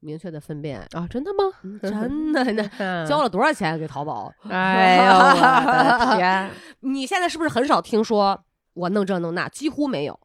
[0.00, 1.44] 明确的分辨，啊，真的吗？
[1.62, 3.06] 嗯 真的呢。
[3.06, 4.32] 交了，了多少钱给淘宝？
[4.48, 6.50] 哎呦我的天！
[6.80, 8.44] 你现在是不是很少听说
[8.74, 9.48] 我弄这弄那？
[9.48, 10.18] 几乎没有。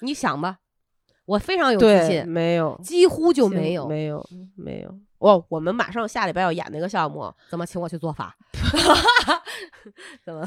[0.00, 0.58] 你想吧，
[1.26, 3.86] 我非常有自对，信，没有，几乎就没有。
[3.86, 4.98] 没有，没有。
[5.18, 8.36] 哦，我们马上下礼拜要演那个项目，怎么请我去做法？
[10.24, 10.46] 怎么？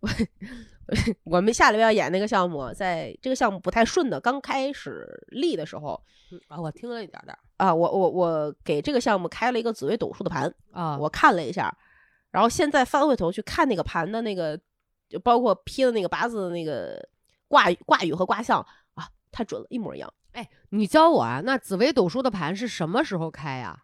[1.24, 6.00] 我们下礼拜要演那个项目，在这个项目不太顺的刚开始立的时候
[6.48, 11.74] 啊，我听了一点点儿啊，我我我给这个项目开了一个紫微斗数的盘，啊我看了一下，
[12.30, 14.58] 然后现在翻回头去看那个盘的那个，
[15.08, 17.02] 就包括批的那个八字的那个
[17.48, 18.64] 卦语卦语和卦象
[19.34, 20.12] 啊，太准了，一模一样。
[20.32, 21.42] 哎，你教我啊？
[21.44, 23.78] 那紫微斗数的盘是什么时候开呀、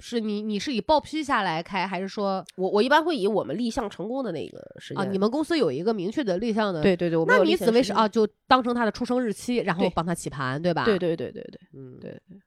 [0.00, 5.08] 是你你是以报批下来开，还是说我我一般会以我们立项成功的那个时间啊？
[5.08, 6.82] 你们公司有一个明确的立项的？。
[6.82, 8.08] 对对对，我们那有你紫薇是啊？
[8.08, 10.84] 就当成他的出生日期，然后帮他起盘，对吧？
[10.84, 12.40] 对，对对对对嗯，对对。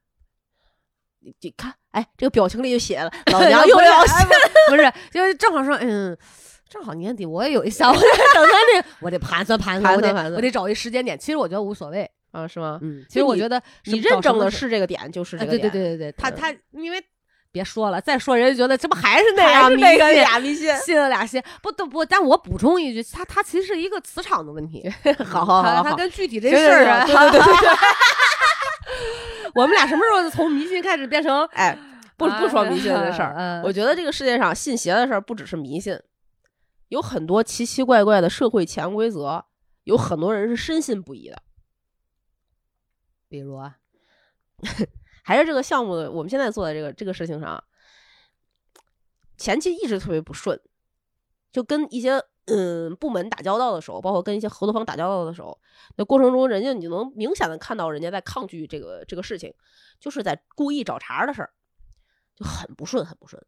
[1.22, 6.16] 你你看，哎，这个表情里就写了， 老娘又要哎不不是，就是正好说，嗯，
[6.70, 11.18] 正好年底我也有一项，我得等他那，我得盘算盘算，我得盘算我得找一时间点。
[11.18, 12.80] 其实我觉得无所谓，啊，是吗？
[12.82, 15.72] 嗯，其实我觉得你认证的是这个点，就是哎这个点。
[15.72, 17.02] 对对对对对，他嗯他因为
[17.52, 20.76] 别说了，再说人家觉得这不还是那样那个迷信俩迷信。
[20.78, 24.92] 信了俩信，不都不，但我补充一句，他他其实是一个磁场的问题，
[25.24, 27.70] 好好好它好好，它跟具体这事儿啊，对对对对
[29.56, 31.78] 我们俩什么时候从迷信开始变成哎，
[32.18, 35.98] 不不说迷信的事儿，儿我觉得这个世界上信邪的事儿不只是迷信，
[36.90, 39.46] 有很多奇奇怪怪的社会潜规则，
[39.86, 41.38] 有很多人是深信不疑的。
[43.36, 43.78] 比如啊，
[45.24, 47.62] 还是这个项目，我们现在做的这个这个事情上，
[49.38, 50.60] 前期一直特别不顺，
[51.52, 55.60] 就跟一些嗯部门打交道的时候，包括跟一些合作方打交道的时候，
[55.98, 59.54] 那过程中，人家你就能明显的看到人家在抗拒这个这个事情，
[60.00, 61.52] 就是在故意找茬的事儿，
[62.36, 63.46] 就很不顺，很不顺。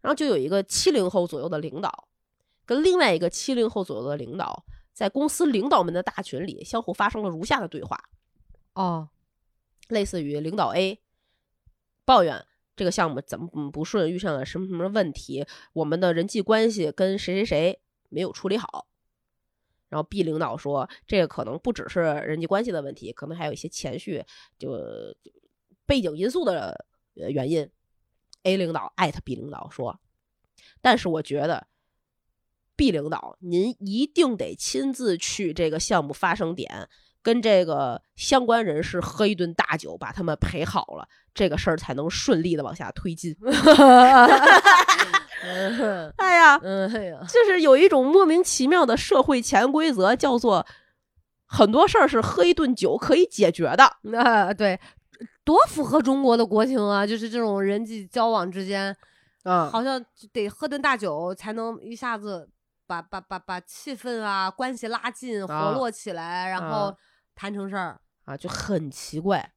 [0.00, 2.08] 然后就有一个七零后左右的领导，
[2.64, 7.98] 跟另外一个七零后左右的领导，在公司领导们的大群里相互发生了如下的对话。
[8.74, 9.08] 哦，
[9.88, 11.00] 类似于领导 A
[12.04, 12.44] 抱怨
[12.76, 18.86] 这个项目怎么不顺，遇上了什么什么问题，我们的人际关系跟谁谁谁没有处理好。
[19.88, 24.24] 然后 B 领导说，这个可能不只是人际关系的问题，可能还有一些情绪
[24.58, 24.76] 就
[25.86, 27.70] 背景因素的原因。
[28.42, 29.98] A 领导艾特 B 领导说，
[30.80, 31.66] 但是我觉得
[32.76, 36.88] B 领导您一定得亲自去这个项目发生点，
[37.26, 43.36] 跟这个相关人士喝一顿大酒，把他们陪好了，这个事儿才能顺利的往下推进。
[45.42, 50.64] 嗯 哎呀，嗯哎呀，就是有一种莫名其妙的社会潜规则，叫做
[51.46, 53.96] 很多事儿是喝一顿酒可以解决的。
[54.06, 54.78] 那对，
[55.44, 57.04] 多符合中国的国情啊！
[57.04, 58.96] 就是这种人际交往之间，
[59.42, 60.00] 啊好像
[60.32, 62.48] 得喝顿大酒才能一下子
[62.86, 66.94] 把把把把气氛啊关系拉近、活啊络起来，然后啊
[67.36, 68.00] 谈成事儿。
[68.24, 69.52] 啊，就很奇怪。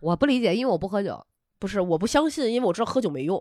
[0.00, 1.24] 我不理解，因为我不喝酒。
[1.60, 3.40] 不是，我不相信，因为我知道喝酒没用。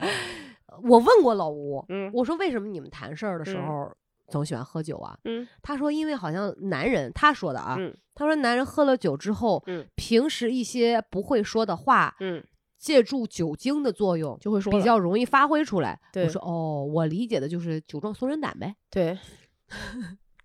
[0.82, 3.92] 我问过老吴，嗯我说为什么你们谈事儿的时嗯候
[4.28, 5.16] 总喜欢喝酒啊？
[5.24, 12.42] 嗯他说因为好像男人，他说的啊，嗯他说男人喝了酒之后，嗯平时一些不会说的话，嗯，
[12.76, 16.00] 借助酒精的作用，就会说比较容易发挥出来。
[16.16, 18.74] 我说哦，我理解的就是酒壮怂人胆呗。
[18.90, 19.16] 对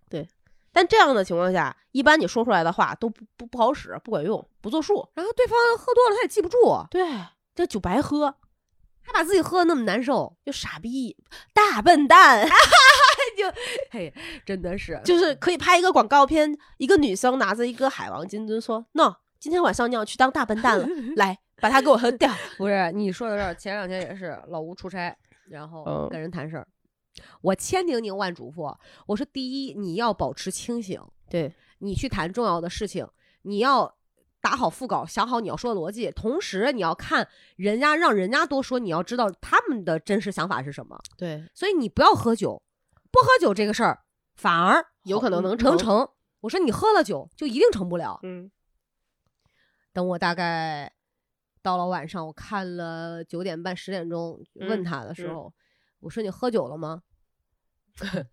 [0.08, 0.28] 对。
[0.72, 5.08] 但这样的情况下，一般你说出来的话都不不不好使，不管用，不作数。
[5.14, 7.02] 然后对方喝多了，他也记不住，对，
[7.54, 8.34] 这酒白喝，
[9.02, 11.16] 还把自己喝的那么难受，就傻逼，
[11.52, 12.48] 大笨蛋。
[13.36, 13.46] 就
[13.90, 14.12] 嘿，
[14.44, 22.30] 真的是就是可以拍一个广告片，一个女生拿着一个海王金樽说：“no，今天晚上你要去当大笨蛋了， 来把它给我喝掉。
[22.58, 23.54] 不是你说的这儿？
[23.54, 25.16] 前两天也是老吴出差，
[25.48, 26.66] 然后嗯跟人谈事儿，
[27.42, 33.06] 我千叮咛万嘱咐，我说第一，你要保持清醒，对，你去谈重要的事情，
[33.42, 33.96] 你要
[34.40, 40.98] 打好腹稿，想好你要说的逻辑，同时你要看人家，让人家多说，你要知道他们的真实想法是什么。
[41.16, 42.62] 对，所以你不要喝酒，
[43.10, 44.04] 不喝酒这个事儿
[44.34, 46.08] 反而有可能能成能成。
[46.40, 48.18] 我说你喝了酒就一定成不了。
[48.22, 48.50] 嗯
[49.92, 50.90] 等我大概
[51.60, 55.52] 到了晚上，我看了九点半十点钟问嗯他的时嗯候，
[56.00, 57.02] 我说你喝酒了吗？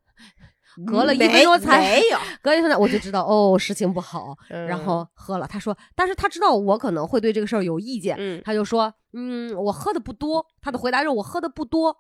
[0.86, 5.48] 隔了一分钟才没有，隔一分钟我就知道哦，事情不好， 然嗯后喝了。
[5.48, 10.46] 他说，但是他知道我可能会对这个事儿有意见，嗯他就说，嗯，我喝的不多。
[10.62, 11.98] 他的回答是我喝的不多，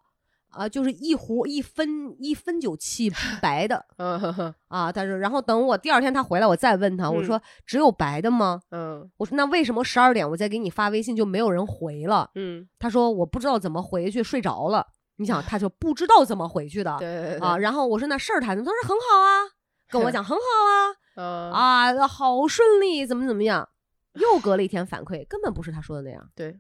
[0.50, 3.12] 啊、就是一壶一分一分酒气
[3.42, 4.92] 白的嗯啊。
[4.92, 8.62] 他说然后等我第二天他回来，我再问他，我嗯说只有白的吗？
[8.70, 12.30] 嗯我说那为什么十二点我再给你发微信就没有人回了？
[12.36, 14.86] 嗯，他说我不知道怎么回去，睡着了。
[15.18, 19.44] 你想，他就不知道怎么回去的对对对啊。，然后我说那事儿谈的，他说很好啊，
[19.90, 20.96] 跟我 讲很好啊。
[21.16, 23.68] 嗯啊，好顺利，怎么怎么样？
[24.14, 26.56] 又隔了一天反馈，根本不是他说的那样，对，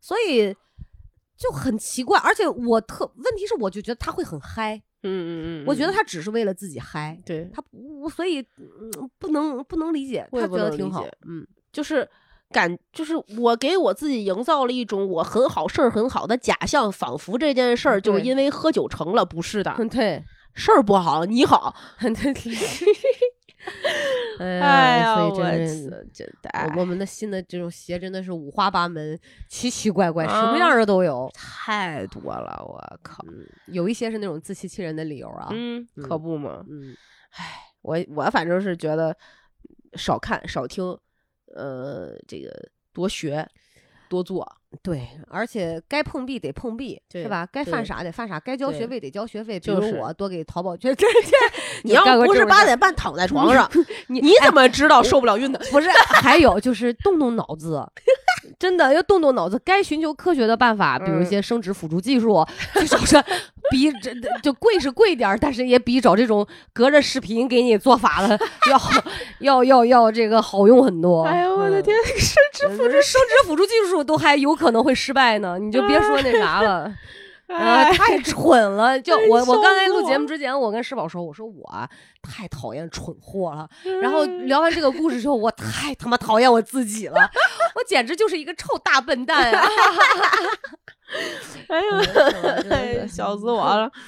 [0.00, 0.54] 所以
[1.36, 2.18] 就很奇怪。
[2.20, 12.08] 而且我特问题是，我就觉得他会很嗨，嗯嗯嗯，我觉得嗯他只是为了自己嗨，对，他我，所以、嗯、不能不能理解，我也他觉得挺好不能理解，嗯，就是
[12.50, 20.22] 感，就是我给我自己营造了一种我很好事儿很好的假象，仿佛这件事儿就是因为喝酒成了，不是的，嗯对，
[20.54, 21.74] 事儿不好，你好。
[24.38, 25.36] 哎哎呀，所以我。
[25.36, 25.42] 操
[26.12, 29.18] 真的，我我们的新的这种鞋真的是五花八门、
[29.48, 31.30] 奇奇怪怪，什啊么样的都有。
[31.32, 35.48] 太多了，我靠，嗯，有一些是那种自欺欺人的理由啊。
[35.50, 36.94] 嗯，可不嘛，嗯，
[37.80, 39.16] 我我反正是觉得
[39.94, 40.84] 少看少听，
[41.54, 42.50] 呃，这个
[42.92, 43.46] 多学
[44.08, 44.46] 多做，
[44.82, 47.46] 对，而且该碰壁得碰壁，是吧？
[47.50, 49.58] 该犯傻得犯傻，该交学费得交学费。
[49.58, 51.36] 比就是如我多给淘宝， 捐 这这，
[51.82, 53.68] 你要不是八点半躺在 床上，
[54.08, 55.58] 你你哎怎么知道受不了晕的？
[55.70, 55.88] 不是？
[56.22, 57.84] 还有就是动动脑子，
[58.58, 59.58] 真的要动动脑子。
[59.64, 63.16] 该寻求科学的办法，比如一嗯些生殖辅助技术，至少是
[63.70, 64.12] 比这
[64.42, 68.38] 就贵是贵点儿，但是也比找这种隔着视频给你做法的
[68.70, 68.90] 要好
[69.40, 71.24] 要要要这个好用很多。
[71.24, 76.92] 哎呦我的嗯天，生殖辅助生殖辅助技术都还有可能会失败呢，你就别说那啥了。
[77.46, 78.98] 啊，哎太蠢了！
[78.98, 81.86] 就我我刚才录节目之前，我跟石宝说，我说我啊
[82.22, 83.68] 太讨厌蠢货了。
[84.00, 87.16] 然嗯后聊完这个故事之后，我太他妈讨厌我自己了，
[87.76, 89.68] 我简直就是一个臭大笨蛋啊！
[92.70, 93.90] 哎呦，笑死我了！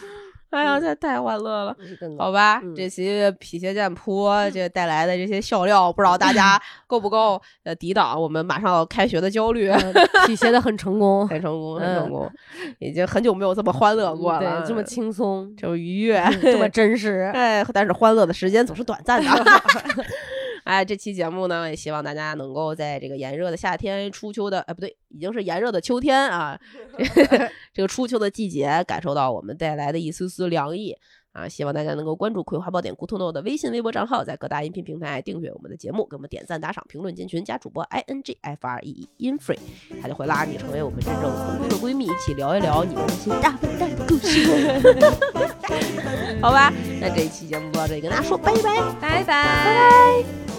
[0.50, 1.76] 哎呀，这太欢乐了。
[2.16, 9.68] 好吧，嗯这期皮鞋剑铺这带来的这些笑料，不知道大家 够不够呃抵挡我们马上要开学的焦虑？
[9.68, 9.92] 嗯
[10.26, 12.30] 体现的很成功，很成功，很嗯成功，
[12.78, 17.30] 已经很久没有这么欢乐过了，对，这么轻松，这么愉悦，这么真实。
[17.34, 19.30] 哎，但是欢乐的时间总是短暂的。
[20.66, 26.58] 哎，这期节目呢，也希望大家能够在这个炎热的夏天、初秋的，哎，不对，已经是炎热的秋天啊，
[27.72, 30.92] 这个初秋的季节，感受到我们带来的一丝丝凉意
[31.30, 31.48] 啊！
[31.48, 39.58] 希望大家能够关注《葵花宝典》咕头 no 的微信、微博账号，在各大音频平台订阅我们的节目，给我们点赞、打赏、评论、进群，加主播 i n g f r e e in free，
[40.02, 44.50] 他就会拉你成为我们真正同归的闺蜜，一起聊一聊你们那些大笨蛋的故事。
[46.42, 49.22] 好吧，那这一期节目就到这里，跟大家说拜拜拜拜。
[49.22, 50.55] 拜拜。